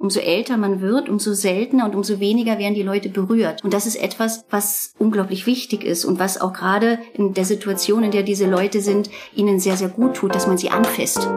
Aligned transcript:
Umso 0.00 0.20
älter 0.20 0.56
man 0.56 0.80
wird, 0.80 1.08
umso 1.08 1.34
seltener 1.34 1.84
und 1.84 1.96
umso 1.96 2.20
weniger 2.20 2.58
werden 2.58 2.74
die 2.74 2.84
Leute 2.84 3.08
berührt. 3.08 3.64
Und 3.64 3.74
das 3.74 3.84
ist 3.84 3.96
etwas, 3.96 4.44
was 4.48 4.94
unglaublich 4.98 5.44
wichtig 5.46 5.82
ist 5.82 6.04
und 6.04 6.20
was 6.20 6.40
auch 6.40 6.52
gerade 6.52 7.00
in 7.14 7.34
der 7.34 7.44
Situation, 7.44 8.04
in 8.04 8.12
der 8.12 8.22
diese 8.22 8.48
Leute 8.48 8.80
sind, 8.80 9.10
ihnen 9.34 9.58
sehr, 9.58 9.76
sehr 9.76 9.88
gut 9.88 10.14
tut, 10.14 10.36
dass 10.36 10.46
man 10.46 10.56
sie 10.56 10.70
anfasst. 10.70 11.28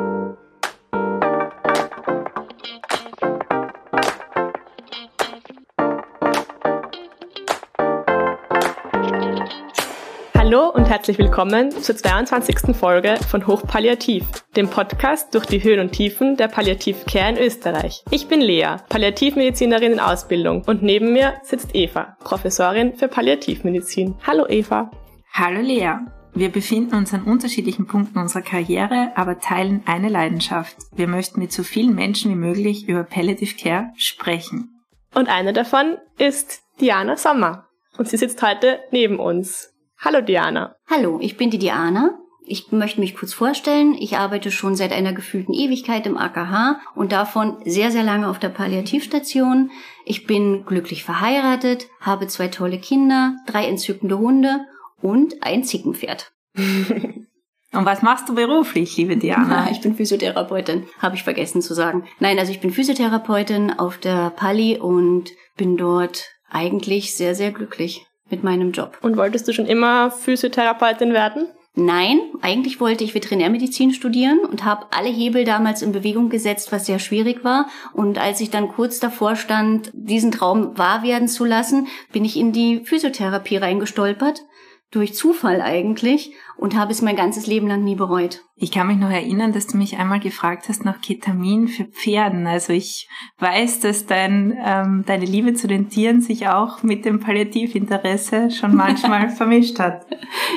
Hallo 10.52 10.68
und 10.68 10.90
herzlich 10.90 11.18
willkommen 11.18 11.72
zur 11.72 11.96
22. 11.96 12.76
Folge 12.76 13.16
von 13.30 13.48
Hochpalliativ, 13.48 14.26
dem 14.58 14.68
Podcast 14.68 15.34
durch 15.34 15.46
die 15.46 15.64
Höhen 15.64 15.80
und 15.80 15.94
Tiefen 15.94 16.36
der 16.36 16.50
Palliativcare 16.50 17.30
in 17.30 17.38
Österreich. 17.38 18.04
Ich 18.12 18.28
bin 18.28 18.42
Lea, 18.42 18.76
Palliativmedizinerin 18.90 19.94
in 19.94 20.02
Ausbildung 20.02 20.64
und 20.66 20.84
neben 20.84 21.14
mir 21.14 21.36
sitzt 21.44 21.74
Eva, 21.74 22.18
Professorin 22.26 22.98
für 22.98 23.08
Palliativmedizin. 23.08 24.16
Hallo 24.28 24.46
Eva. 24.46 24.92
Hallo 25.32 25.62
Lea. 25.62 25.94
Wir 26.34 26.50
befinden 26.52 26.96
uns 26.96 27.14
an 27.14 27.24
unterschiedlichen 27.24 27.88
Punkten 27.88 28.20
unserer 28.20 28.42
Karriere, 28.42 29.14
aber 29.16 29.40
teilen 29.40 29.84
eine 29.86 30.10
Leidenschaft. 30.10 30.76
Wir 30.94 31.08
möchten 31.08 31.40
mit 31.40 31.54
so 31.54 31.64
vielen 31.64 31.96
Menschen 31.96 32.30
wie 32.30 32.36
möglich 32.36 32.90
über 32.90 33.06
Palliative 33.06 33.56
Care 33.56 33.94
sprechen. 33.96 34.82
Und 35.16 35.30
eine 35.30 35.54
davon 35.54 35.96
ist 36.18 36.62
Diana 36.82 37.16
Sommer. 37.16 37.68
Und 37.98 38.10
sie 38.10 38.18
sitzt 38.18 38.42
heute 38.42 38.80
neben 38.92 39.18
uns. 39.18 39.71
Hallo 40.04 40.20
Diana. 40.20 40.78
Hallo, 40.90 41.20
ich 41.22 41.38
bin 41.38 41.52
die 41.52 41.60
Diana. 41.60 42.18
Ich 42.44 42.72
möchte 42.72 43.00
mich 43.00 43.16
kurz 43.16 43.36
vorstellen. 43.36 43.94
Ich 43.94 44.18
arbeite 44.18 44.50
schon 44.50 44.76
seit 44.76 44.92
einer 44.94 45.14
gefühlten 45.14 45.54
Ewigkeit 45.54 46.08
im 46.08 46.18
AKH 46.18 46.82
und 46.96 47.12
davon 47.12 47.58
sehr, 47.66 47.92
sehr 47.92 48.02
lange 48.02 48.28
auf 48.28 48.40
der 48.40 48.50
Palliativstation. 48.50 49.70
Ich 50.04 50.26
bin 50.26 50.66
glücklich 50.66 51.04
verheiratet, 51.04 51.86
habe 52.00 52.26
zwei 52.26 52.48
tolle 52.48 52.80
Kinder, 52.80 53.36
drei 53.46 53.68
entzückende 53.68 54.18
Hunde 54.18 54.66
und 55.04 55.44
ein 55.44 55.64
Zickenpferd. 55.64 56.32
Und 57.74 57.86
was 57.86 58.02
machst 58.02 58.28
du 58.28 58.36
beruflich, 58.36 58.98
liebe 58.98 59.16
Diana? 59.16 59.70
ich 59.72 59.80
bin 59.80 59.96
Physiotherapeutin, 59.96 60.88
habe 61.00 61.16
ich 61.16 61.24
vergessen 61.24 61.62
zu 61.62 61.74
sagen. 61.74 62.04
Nein, 62.20 62.38
also 62.38 62.52
ich 62.52 62.60
bin 62.60 62.74
Physiotherapeutin 62.74 63.72
auf 63.80 63.98
der 63.98 64.32
Pali 64.32 64.78
und 64.78 65.30
bin 65.56 65.78
dort 65.78 66.32
eigentlich 66.50 67.16
sehr, 67.16 67.34
sehr 67.34 67.52
glücklich 67.52 68.06
mit 68.32 68.44
meinem 68.44 68.72
Job. 68.72 68.98
Und 69.02 69.18
wolltest 69.18 69.48
du 69.48 69.54
schon 69.54 69.66
immer 69.66 70.12
Physiotherapeutin 70.12 71.14
werden? 71.14 71.48
Nein, 71.74 72.20
eigentlich 72.42 72.82
wollte 72.82 73.06
ich 73.06 73.16
Veterinärmedizin 73.16 73.94
studieren 73.94 74.40
und 74.40 74.66
habe 74.66 74.88
alle 74.92 75.08
Hebel 75.08 75.46
damals 75.46 75.82
in 75.82 75.94
Bewegung 75.94 76.30
gesetzt, 76.30 76.74
was 76.74 76.86
sehr 76.86 77.00
schwierig 77.00 77.46
war. 77.46 77.70
Und 77.94 78.18
als 78.18 78.42
ich 78.42 78.50
dann 78.50 78.68
kurz 78.68 79.00
davor 79.00 79.38
stand, 79.38 79.90
diesen 79.94 80.32
Traum 80.32 80.78
wahr 80.78 81.02
werden 81.02 81.30
zu 81.30 81.46
lassen, 81.46 81.88
bin 82.12 82.26
ich 82.26 82.36
in 82.36 82.52
die 82.52 82.82
Physiotherapie 82.84 83.58
reingestolpert 83.58 84.44
durch 84.92 85.16
Zufall 85.16 85.62
eigentlich 85.62 86.34
und 86.58 86.76
habe 86.76 86.92
es 86.92 87.02
mein 87.02 87.16
ganzes 87.16 87.48
Leben 87.48 87.68
lang 87.68 87.84
nie 87.84 87.96
bereut. 87.96 88.44
Ich 88.56 88.72
kann 88.72 88.88
mich 88.88 88.98
noch 88.98 89.10
erinnern, 89.10 89.54
dass 89.54 89.68
du 89.68 89.78
mich 89.78 89.98
einmal 89.98 90.20
gefragt 90.20 90.68
hast 90.68 90.86
nach 90.86 91.02
Ketamin 91.02 91.68
für 91.70 91.86
Pferden. 91.86 92.46
Also 92.46 92.74
ich 92.74 93.08
weiß, 93.40 93.80
dass 93.80 94.06
dein, 94.06 94.56
ähm, 94.64 95.04
deine 95.08 95.26
Liebe 95.26 95.54
zu 95.54 95.68
den 95.68 95.90
Tieren 95.90 96.22
sich 96.22 96.48
auch 96.50 96.84
mit 96.84 97.06
dem 97.06 97.22
Palliativinteresse 97.22 98.52
schon 98.52 98.76
manchmal 98.76 99.30
vermischt 99.36 99.80
hat. 99.80 100.06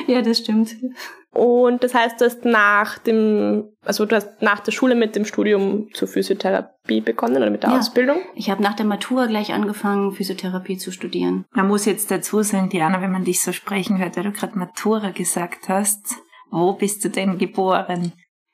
Ja, 0.05 0.21
das 0.21 0.39
stimmt. 0.39 0.75
Und 1.35 1.83
das 1.83 1.93
heißt, 1.93 2.21
du 2.21 2.25
hast 2.25 2.45
nach 2.45 2.97
dem, 2.97 3.65
also 3.83 4.05
du 4.05 4.15
hast 4.15 4.41
nach 4.41 4.61
der 4.61 4.71
Schule 4.71 4.95
mit 4.95 5.17
dem 5.17 5.25
Studium 5.25 5.89
zur 5.93 6.07
Physiotherapie 6.07 7.01
begonnen 7.01 7.35
oder 7.35 7.49
mit 7.49 7.63
der 7.63 7.71
ja, 7.71 7.79
Ausbildung? 7.79 8.19
Ich 8.35 8.49
habe 8.49 8.63
nach 8.63 8.73
der 8.73 8.85
Matura 8.85 9.25
gleich 9.25 9.51
angefangen, 9.51 10.13
Physiotherapie 10.13 10.77
zu 10.77 10.91
studieren. 10.91 11.43
Man 11.51 11.67
muss 11.67 11.83
jetzt 11.83 12.09
dazu 12.09 12.41
sagen, 12.41 12.69
Diana, 12.69 13.01
wenn 13.01 13.11
man 13.11 13.25
dich 13.25 13.41
so 13.41 13.51
sprechen 13.51 13.97
hört, 13.97 14.15
weil 14.15 14.23
du 14.23 14.31
gerade 14.31 14.57
Matura 14.57 15.09
gesagt 15.09 15.67
hast, 15.67 16.15
wo 16.51 16.71
bist 16.71 17.03
du 17.03 17.09
denn 17.09 17.37
geboren? 17.37 18.13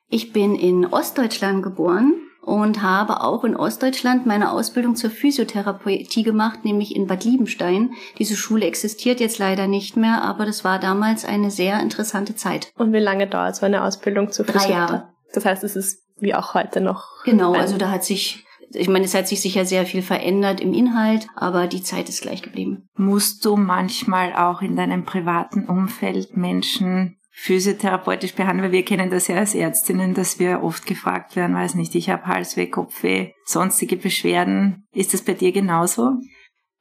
Ich 0.09 0.33
bin 0.33 0.55
in 0.55 0.87
Ostdeutschland 0.87 1.61
geboren 1.61 2.15
und 2.41 2.81
habe 2.81 3.21
auch 3.21 3.43
in 3.43 3.55
Ostdeutschland 3.55 4.25
meine 4.25 4.51
Ausbildung 4.51 4.95
zur 4.95 5.11
Physiotherapie 5.11 6.23
gemacht, 6.23 6.65
nämlich 6.65 6.95
in 6.95 7.07
Bad 7.07 7.23
Liebenstein. 7.23 7.91
Diese 8.17 8.35
Schule 8.35 8.65
existiert 8.65 9.19
jetzt 9.19 9.37
leider 9.37 9.67
nicht 9.67 9.95
mehr, 9.95 10.23
aber 10.23 10.45
das 10.45 10.63
war 10.63 10.79
damals 10.79 11.23
eine 11.23 11.51
sehr 11.51 11.79
interessante 11.79 12.35
Zeit. 12.35 12.71
Und 12.77 12.93
wie 12.93 12.99
lange 12.99 13.27
dauert 13.27 13.55
so 13.55 13.65
eine 13.65 13.83
Ausbildung 13.83 14.31
zur 14.31 14.45
Physiotherapie? 14.45 14.73
Drei 14.73 14.93
Jahre. 14.95 15.09
Das 15.33 15.45
heißt, 15.45 15.63
es 15.63 15.75
ist 15.75 16.03
wie 16.19 16.33
auch 16.33 16.53
heute 16.53 16.81
noch. 16.81 17.23
Genau, 17.23 17.53
also 17.53 17.77
da 17.77 17.89
hat 17.89 18.03
sich 18.03 18.45
ich 18.73 18.87
meine, 18.87 19.05
es 19.05 19.13
hat 19.13 19.27
sich 19.27 19.41
sicher 19.41 19.65
sehr 19.65 19.85
viel 19.85 20.01
verändert 20.01 20.61
im 20.61 20.73
Inhalt, 20.73 21.27
aber 21.35 21.67
die 21.67 21.83
Zeit 21.83 22.09
ist 22.09 22.21
gleich 22.21 22.41
geblieben. 22.41 22.87
Musst 22.95 23.43
du 23.43 23.57
manchmal 23.57 24.33
auch 24.33 24.61
in 24.61 24.75
deinem 24.75 25.03
privaten 25.03 25.65
Umfeld 25.65 26.37
Menschen 26.37 27.17
physiotherapeutisch 27.41 28.35
behandeln, 28.35 28.65
weil 28.65 28.71
wir 28.71 28.85
kennen 28.85 29.09
das 29.09 29.27
ja 29.27 29.37
als 29.37 29.55
Ärztinnen, 29.55 30.13
dass 30.13 30.37
wir 30.37 30.61
oft 30.61 30.85
gefragt 30.85 31.35
werden, 31.35 31.55
weiß 31.55 31.73
nicht, 31.73 31.95
ich 31.95 32.11
habe 32.11 32.27
Halsweh, 32.27 32.67
Kopfweh, 32.67 33.31
sonstige 33.45 33.97
Beschwerden. 33.97 34.85
Ist 34.93 35.15
das 35.15 35.23
bei 35.23 35.33
dir 35.33 35.51
genauso? 35.51 36.19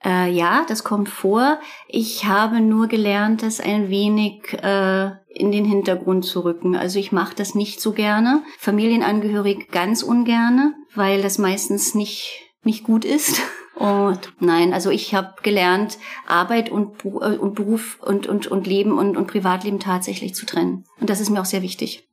Äh, 0.04 0.30
ja, 0.30 0.66
das 0.68 0.84
kommt 0.84 1.08
vor. 1.08 1.58
Ich 1.88 2.26
habe 2.26 2.60
nur 2.60 2.88
gelernt, 2.88 3.42
das 3.42 3.58
ein 3.58 3.88
wenig 3.88 4.52
äh, 4.62 5.10
in 5.30 5.50
den 5.50 5.64
Hintergrund 5.64 6.26
zu 6.26 6.40
rücken. 6.44 6.76
Also 6.76 6.98
ich 6.98 7.10
mache 7.10 7.34
das 7.34 7.54
nicht 7.54 7.80
so 7.80 7.92
gerne. 7.92 8.42
Familienangehörig 8.58 9.70
ganz 9.70 10.02
ungerne, 10.02 10.74
weil 10.94 11.22
das 11.22 11.38
meistens 11.38 11.94
nicht 11.94 12.50
nicht 12.64 12.84
gut 12.84 13.06
ist. 13.06 13.40
Und 13.80 14.34
nein, 14.40 14.74
also 14.74 14.90
ich 14.90 15.14
habe 15.14 15.32
gelernt, 15.42 15.96
Arbeit 16.26 16.68
und, 16.68 17.02
äh, 17.02 17.38
und 17.38 17.54
Beruf 17.54 17.98
und, 18.02 18.26
und, 18.26 18.46
und 18.46 18.66
Leben 18.66 18.98
und, 18.98 19.16
und 19.16 19.26
Privatleben 19.26 19.80
tatsächlich 19.80 20.34
zu 20.34 20.44
trennen. 20.44 20.84
Und 21.00 21.08
das 21.08 21.18
ist 21.18 21.30
mir 21.30 21.40
auch 21.40 21.46
sehr 21.46 21.62
wichtig. 21.62 22.06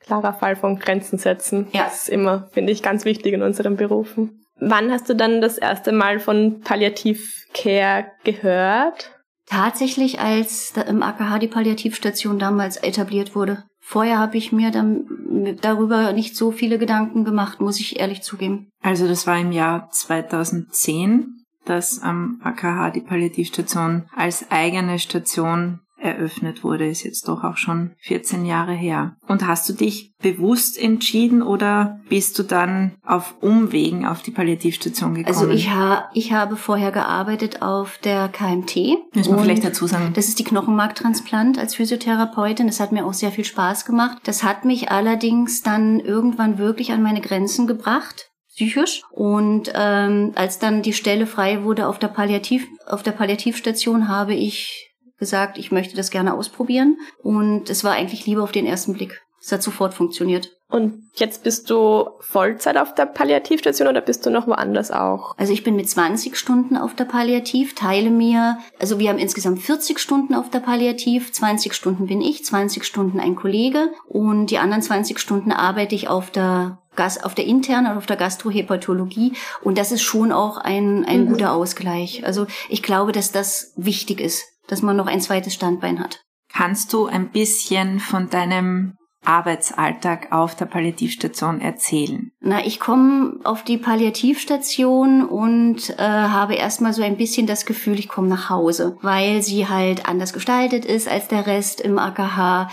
Klarer 0.00 0.34
Fall 0.34 0.56
von 0.56 0.80
Grenzen 0.80 1.18
setzen. 1.18 1.68
Ja. 1.70 1.84
Das 1.84 2.02
ist 2.02 2.08
immer, 2.08 2.48
finde 2.50 2.72
ich, 2.72 2.82
ganz 2.82 3.04
wichtig 3.04 3.34
in 3.34 3.42
unseren 3.42 3.76
Berufen. 3.76 4.44
Wann 4.58 4.90
hast 4.90 5.08
du 5.08 5.14
dann 5.14 5.40
das 5.40 5.58
erste 5.58 5.92
Mal 5.92 6.18
von 6.18 6.60
Palliativcare 6.60 8.06
gehört? 8.24 9.12
Tatsächlich, 9.46 10.18
als 10.18 10.74
im 10.88 11.04
AKH 11.04 11.38
die 11.38 11.46
Palliativstation 11.46 12.40
damals 12.40 12.78
etabliert 12.78 13.36
wurde. 13.36 13.62
Vorher 13.84 14.18
habe 14.18 14.38
ich 14.38 14.52
mir 14.52 14.70
dann 14.70 15.58
darüber 15.60 16.12
nicht 16.12 16.36
so 16.36 16.52
viele 16.52 16.78
Gedanken 16.78 17.24
gemacht, 17.24 17.60
muss 17.60 17.80
ich 17.80 17.98
ehrlich 17.98 18.22
zugeben. 18.22 18.70
Also 18.80 19.08
das 19.08 19.26
war 19.26 19.38
im 19.38 19.50
Jahr 19.50 19.90
2010, 19.90 21.44
dass 21.64 22.00
am 22.00 22.40
AKH 22.42 22.90
die 22.90 23.00
Palliativstation 23.00 24.06
als 24.14 24.50
eigene 24.50 24.98
Station 24.98 25.80
eröffnet 26.02 26.64
wurde, 26.64 26.88
ist 26.88 27.04
jetzt 27.04 27.28
doch 27.28 27.44
auch 27.44 27.56
schon 27.56 27.92
14 28.00 28.44
Jahre 28.44 28.72
her. 28.72 29.16
Und 29.26 29.46
hast 29.46 29.68
du 29.68 29.72
dich 29.72 30.12
bewusst 30.20 30.78
entschieden 30.78 31.42
oder 31.42 32.00
bist 32.08 32.38
du 32.38 32.42
dann 32.42 32.92
auf 33.04 33.34
Umwegen 33.40 34.06
auf 34.06 34.22
die 34.22 34.30
Palliativstation 34.30 35.14
gekommen? 35.14 35.36
Also 35.36 35.50
ich, 35.50 35.70
ha 35.70 36.10
ich 36.14 36.32
habe 36.32 36.56
vorher 36.56 36.92
gearbeitet 36.92 37.62
auf 37.62 37.98
der 37.98 38.28
KMT. 38.28 38.76
Müssen 39.14 39.36
wir 39.36 39.42
vielleicht 39.42 39.64
dazu 39.64 39.86
sagen. 39.86 40.12
Das 40.14 40.28
ist 40.28 40.38
die 40.38 40.44
Knochenmarktransplant 40.44 41.58
als 41.58 41.74
Physiotherapeutin. 41.74 42.66
Das 42.66 42.80
hat 42.80 42.92
mir 42.92 43.06
auch 43.06 43.14
sehr 43.14 43.30
viel 43.30 43.44
Spaß 43.44 43.84
gemacht. 43.84 44.18
Das 44.24 44.42
hat 44.42 44.64
mich 44.64 44.90
allerdings 44.90 45.62
dann 45.62 46.00
irgendwann 46.00 46.58
wirklich 46.58 46.92
an 46.92 47.02
meine 47.02 47.20
Grenzen 47.20 47.66
gebracht 47.66 48.28
psychisch. 48.54 49.02
Und 49.10 49.72
ähm, 49.74 50.32
als 50.34 50.58
dann 50.58 50.82
die 50.82 50.92
Stelle 50.92 51.26
frei 51.26 51.64
wurde 51.64 51.88
auf 51.88 51.98
der 51.98 52.08
Palliativ, 52.08 52.66
auf 52.86 53.02
der 53.02 53.12
Palliativstation, 53.12 54.08
habe 54.08 54.34
ich 54.34 54.91
gesagt, 55.22 55.56
ich 55.56 55.70
möchte 55.70 55.94
das 55.94 56.10
gerne 56.10 56.34
ausprobieren. 56.34 56.98
Und 57.22 57.70
es 57.70 57.84
war 57.84 57.92
eigentlich 57.92 58.26
Liebe 58.26 58.42
auf 58.42 58.50
den 58.50 58.66
ersten 58.66 58.92
Blick. 58.92 59.22
Es 59.40 59.52
hat 59.52 59.62
sofort 59.62 59.94
funktioniert. 59.94 60.50
Und 60.68 61.10
jetzt 61.14 61.44
bist 61.44 61.70
du 61.70 62.08
Vollzeit 62.20 62.76
auf 62.76 62.94
der 62.94 63.06
Palliativstation 63.06 63.86
oder 63.86 64.00
bist 64.00 64.24
du 64.26 64.30
noch 64.30 64.46
woanders 64.46 64.90
auch? 64.90 65.36
Also 65.36 65.52
ich 65.52 65.62
bin 65.62 65.76
mit 65.76 65.88
20 65.88 66.36
Stunden 66.36 66.76
auf 66.76 66.94
der 66.94 67.04
Palliativ, 67.04 67.74
teile 67.74 68.10
mir, 68.10 68.58
also 68.80 68.98
wir 68.98 69.10
haben 69.10 69.18
insgesamt 69.18 69.60
40 69.60 70.00
Stunden 70.00 70.34
auf 70.34 70.48
der 70.48 70.60
Palliativ, 70.60 71.30
20 71.30 71.74
Stunden 71.74 72.06
bin 72.06 72.22
ich, 72.22 72.44
20 72.44 72.84
Stunden 72.84 73.20
ein 73.20 73.36
Kollege 73.36 73.92
und 74.08 74.46
die 74.46 74.58
anderen 74.58 74.82
20 74.82 75.18
Stunden 75.20 75.52
arbeite 75.52 75.94
ich 75.94 76.08
auf 76.08 76.30
der 76.30 76.78
Gas, 76.96 77.22
auf 77.22 77.34
der 77.34 77.44
internen 77.44 77.90
und 77.90 77.98
auf 77.98 78.06
der 78.06 78.16
Gastrohepatologie. 78.16 79.32
Und 79.62 79.76
das 79.76 79.92
ist 79.92 80.02
schon 80.02 80.32
auch 80.32 80.56
ein, 80.56 81.04
ein 81.04 81.24
mhm. 81.24 81.28
guter 81.30 81.52
Ausgleich. 81.52 82.24
Also 82.24 82.46
ich 82.68 82.82
glaube, 82.82 83.12
dass 83.12 83.32
das 83.32 83.72
wichtig 83.76 84.20
ist 84.20 84.51
dass 84.72 84.80
man 84.80 84.96
noch 84.96 85.06
ein 85.06 85.20
zweites 85.20 85.52
Standbein 85.52 86.00
hat. 86.00 86.24
Kannst 86.50 86.94
du 86.94 87.04
ein 87.04 87.28
bisschen 87.28 88.00
von 88.00 88.30
deinem 88.30 88.96
Arbeitsalltag 89.22 90.32
auf 90.32 90.56
der 90.56 90.64
Palliativstation 90.64 91.60
erzählen? 91.60 92.32
Na, 92.40 92.64
ich 92.64 92.80
komme 92.80 93.38
auf 93.44 93.64
die 93.64 93.76
Palliativstation 93.76 95.26
und 95.26 95.90
äh, 95.90 96.02
habe 96.02 96.54
erstmal 96.54 96.94
so 96.94 97.02
ein 97.02 97.18
bisschen 97.18 97.46
das 97.46 97.66
Gefühl, 97.66 97.98
ich 97.98 98.08
komme 98.08 98.28
nach 98.28 98.48
Hause, 98.48 98.96
weil 99.02 99.42
sie 99.42 99.68
halt 99.68 100.08
anders 100.08 100.32
gestaltet 100.32 100.86
ist 100.86 101.06
als 101.06 101.28
der 101.28 101.46
Rest 101.46 101.82
im 101.82 101.98
AKH. 101.98 102.70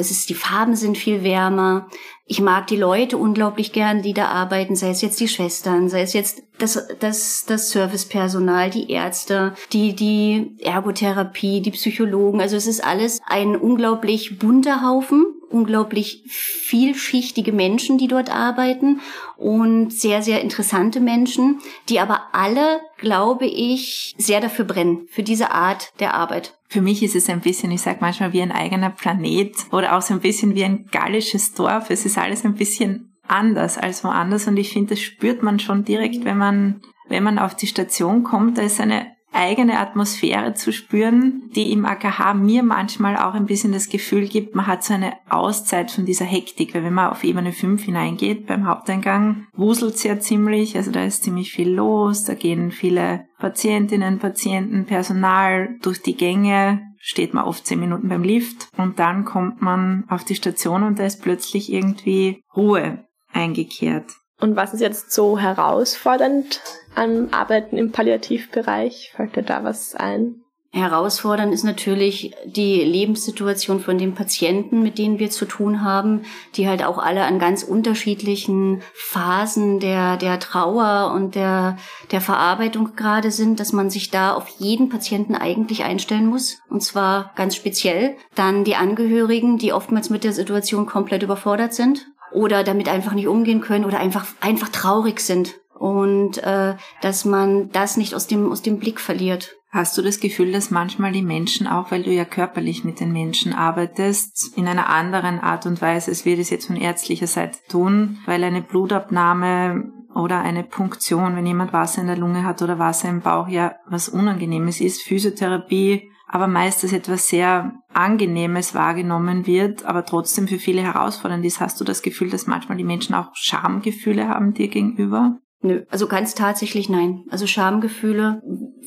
Es 0.00 0.10
ist, 0.10 0.28
die 0.30 0.34
Farben 0.34 0.74
sind 0.74 0.98
viel 0.98 1.22
wärmer. 1.22 1.88
Ich 2.26 2.40
mag 2.40 2.66
die 2.66 2.76
Leute 2.76 3.18
unglaublich 3.18 3.72
gern, 3.72 4.02
die 4.02 4.14
da 4.14 4.26
arbeiten, 4.26 4.76
sei 4.76 4.90
es 4.90 5.02
jetzt 5.02 5.20
die 5.20 5.28
Schwestern, 5.28 5.88
sei 5.88 6.02
es 6.02 6.12
jetzt 6.12 6.42
das, 6.58 6.88
das, 7.00 7.44
das 7.46 7.70
Servicepersonal, 7.70 8.70
die 8.70 8.90
Ärzte, 8.90 9.54
die, 9.72 9.94
die 9.94 10.56
Ergotherapie, 10.60 11.60
die 11.60 11.72
Psychologen. 11.72 12.40
Also 12.40 12.56
es 12.56 12.66
ist 12.66 12.84
alles 12.84 13.20
ein 13.26 13.56
unglaublich 13.56 14.38
bunter 14.38 14.82
Haufen, 14.82 15.26
unglaublich 15.50 16.22
vielschichtige 16.28 17.52
Menschen, 17.52 17.98
die 17.98 18.08
dort 18.08 18.30
arbeiten 18.30 19.00
und 19.36 19.92
sehr, 19.92 20.22
sehr 20.22 20.40
interessante 20.40 21.00
Menschen, 21.00 21.58
die 21.88 22.00
aber 22.00 22.22
alle, 22.32 22.80
glaube 22.98 23.46
ich, 23.46 24.14
sehr 24.16 24.40
dafür 24.40 24.64
brennen, 24.64 25.06
für 25.10 25.22
diese 25.22 25.50
Art 25.50 25.92
der 26.00 26.14
Arbeit. 26.14 26.56
Für 26.68 26.80
mich 26.80 27.02
ist 27.02 27.16
es 27.16 27.28
ein 27.28 27.40
bisschen, 27.40 27.72
ich 27.72 27.82
sag 27.82 28.00
manchmal, 28.00 28.32
wie 28.32 28.42
ein 28.42 28.52
eigener 28.52 28.90
Planet 28.90 29.54
oder 29.72 29.96
auch 29.96 30.02
so 30.02 30.14
ein 30.14 30.20
bisschen 30.20 30.54
wie 30.54 30.64
ein 30.64 30.86
gallisches 30.92 31.52
Dorf. 31.52 31.90
Es 31.90 32.06
ist 32.06 32.16
alles 32.16 32.44
ein 32.44 32.54
bisschen 32.54 33.18
anders 33.26 33.78
als 33.78 34.04
woanders 34.04 34.46
und 34.46 34.56
ich 34.56 34.72
finde, 34.72 34.90
das 34.90 35.00
spürt 35.00 35.42
man 35.42 35.58
schon 35.58 35.84
direkt, 35.84 36.24
wenn 36.24 36.38
man, 36.38 36.80
wenn 37.08 37.22
man 37.22 37.38
auf 37.38 37.54
die 37.54 37.66
Station 37.66 38.22
kommt. 38.22 38.58
Da 38.58 38.62
ist 38.62 38.80
eine 38.80 39.06
eigene 39.32 39.78
Atmosphäre 39.78 40.54
zu 40.54 40.72
spüren, 40.72 41.50
die 41.54 41.72
im 41.72 41.84
AKH 41.84 42.34
mir 42.34 42.62
manchmal 42.62 43.16
auch 43.16 43.34
ein 43.34 43.46
bisschen 43.46 43.72
das 43.72 43.88
Gefühl 43.88 44.26
gibt, 44.26 44.54
man 44.54 44.66
hat 44.66 44.82
so 44.82 44.94
eine 44.94 45.14
Auszeit 45.28 45.90
von 45.90 46.04
dieser 46.04 46.24
Hektik, 46.24 46.74
weil 46.74 46.84
wenn 46.84 46.94
man 46.94 47.10
auf 47.10 47.24
Ebene 47.24 47.52
5 47.52 47.84
hineingeht 47.84 48.46
beim 48.46 48.66
Haupteingang, 48.66 49.46
wuselt 49.52 49.94
es 49.94 50.02
ja 50.02 50.18
ziemlich, 50.18 50.76
also 50.76 50.90
da 50.90 51.04
ist 51.04 51.24
ziemlich 51.24 51.52
viel 51.52 51.70
los, 51.70 52.24
da 52.24 52.34
gehen 52.34 52.70
viele 52.70 53.26
Patientinnen, 53.38 54.18
Patienten, 54.18 54.84
Personal 54.86 55.76
durch 55.82 56.02
die 56.02 56.16
Gänge, 56.16 56.82
steht 56.98 57.32
man 57.32 57.44
oft 57.44 57.66
zehn 57.66 57.80
Minuten 57.80 58.08
beim 58.08 58.22
Lift 58.22 58.68
und 58.76 58.98
dann 58.98 59.24
kommt 59.24 59.62
man 59.62 60.04
auf 60.08 60.24
die 60.24 60.34
Station 60.34 60.82
und 60.82 60.98
da 60.98 61.06
ist 61.06 61.22
plötzlich 61.22 61.72
irgendwie 61.72 62.42
Ruhe 62.54 63.04
eingekehrt. 63.32 64.19
Und 64.40 64.56
was 64.56 64.74
ist 64.74 64.80
jetzt 64.80 65.12
so 65.12 65.38
herausfordernd 65.38 66.60
am 66.94 67.28
Arbeiten 67.30 67.76
im 67.76 67.92
Palliativbereich? 67.92 69.12
Fällt 69.14 69.36
dir 69.36 69.42
da 69.42 69.64
was 69.64 69.94
ein? 69.94 70.42
Herausfordernd 70.72 71.52
ist 71.52 71.64
natürlich 71.64 72.32
die 72.44 72.84
Lebenssituation 72.84 73.80
von 73.80 73.98
den 73.98 74.14
Patienten, 74.14 74.82
mit 74.82 74.98
denen 74.98 75.18
wir 75.18 75.28
zu 75.28 75.44
tun 75.44 75.82
haben, 75.82 76.22
die 76.54 76.68
halt 76.68 76.84
auch 76.84 76.98
alle 76.98 77.24
an 77.24 77.40
ganz 77.40 77.64
unterschiedlichen 77.64 78.80
Phasen 78.94 79.80
der, 79.80 80.16
der 80.16 80.38
Trauer 80.38 81.12
und 81.12 81.34
der, 81.34 81.76
der 82.12 82.20
Verarbeitung 82.20 82.94
gerade 82.94 83.32
sind, 83.32 83.58
dass 83.58 83.72
man 83.72 83.90
sich 83.90 84.10
da 84.10 84.32
auf 84.32 84.46
jeden 84.60 84.88
Patienten 84.88 85.34
eigentlich 85.34 85.82
einstellen 85.82 86.26
muss. 86.26 86.60
Und 86.68 86.84
zwar 86.84 87.32
ganz 87.34 87.56
speziell. 87.56 88.14
Dann 88.36 88.62
die 88.62 88.76
Angehörigen, 88.76 89.58
die 89.58 89.72
oftmals 89.72 90.08
mit 90.08 90.22
der 90.22 90.32
Situation 90.32 90.86
komplett 90.86 91.24
überfordert 91.24 91.74
sind 91.74 92.06
oder 92.32 92.64
damit 92.64 92.88
einfach 92.88 93.12
nicht 93.12 93.28
umgehen 93.28 93.60
können 93.60 93.84
oder 93.84 93.98
einfach 93.98 94.26
einfach 94.40 94.68
traurig 94.68 95.20
sind 95.20 95.60
und 95.74 96.38
äh, 96.38 96.74
dass 97.00 97.24
man 97.24 97.70
das 97.70 97.96
nicht 97.96 98.14
aus 98.14 98.26
dem 98.26 98.50
aus 98.50 98.62
dem 98.62 98.78
Blick 98.78 99.00
verliert. 99.00 99.56
Hast 99.72 99.96
du 99.96 100.02
das 100.02 100.18
Gefühl, 100.18 100.50
dass 100.50 100.72
manchmal 100.72 101.12
die 101.12 101.22
Menschen, 101.22 101.68
auch 101.68 101.92
weil 101.92 102.02
du 102.02 102.10
ja 102.10 102.24
körperlich 102.24 102.82
mit 102.82 102.98
den 102.98 103.12
Menschen 103.12 103.52
arbeitest, 103.52 104.56
in 104.56 104.66
einer 104.66 104.88
anderen 104.88 105.38
Art 105.38 105.64
und 105.64 105.80
Weise, 105.80 106.10
als 106.10 106.24
wir 106.24 106.36
das 106.36 106.50
jetzt 106.50 106.66
von 106.66 106.74
ärztlicher 106.74 107.28
Seite 107.28 107.60
tun, 107.68 108.18
weil 108.26 108.42
eine 108.42 108.62
Blutabnahme 108.62 109.92
oder 110.12 110.40
eine 110.40 110.64
Punktion, 110.64 111.36
wenn 111.36 111.46
jemand 111.46 111.72
Wasser 111.72 112.00
in 112.00 112.08
der 112.08 112.16
Lunge 112.16 112.44
hat 112.44 112.62
oder 112.62 112.80
Wasser 112.80 113.08
im 113.08 113.20
Bauch, 113.20 113.46
ja 113.46 113.76
was 113.86 114.08
Unangenehmes 114.08 114.80
ist, 114.80 115.02
Physiotherapie 115.02 116.10
aber 116.30 116.46
meist 116.46 116.84
als 116.84 116.92
etwas 116.92 117.28
sehr 117.28 117.72
Angenehmes 117.92 118.74
wahrgenommen 118.74 119.46
wird, 119.46 119.84
aber 119.84 120.04
trotzdem 120.04 120.48
für 120.48 120.58
viele 120.58 120.82
herausfordernd 120.82 121.44
ist. 121.44 121.60
Hast 121.60 121.80
du 121.80 121.84
das 121.84 122.02
Gefühl, 122.02 122.30
dass 122.30 122.46
manchmal 122.46 122.78
die 122.78 122.84
Menschen 122.84 123.14
auch 123.14 123.30
Schamgefühle 123.34 124.28
haben 124.28 124.54
dir 124.54 124.68
gegenüber? 124.68 125.38
Nö, 125.62 125.84
also 125.90 126.06
ganz 126.06 126.34
tatsächlich 126.34 126.88
nein. 126.88 127.24
Also 127.30 127.46
Schamgefühle 127.46 128.42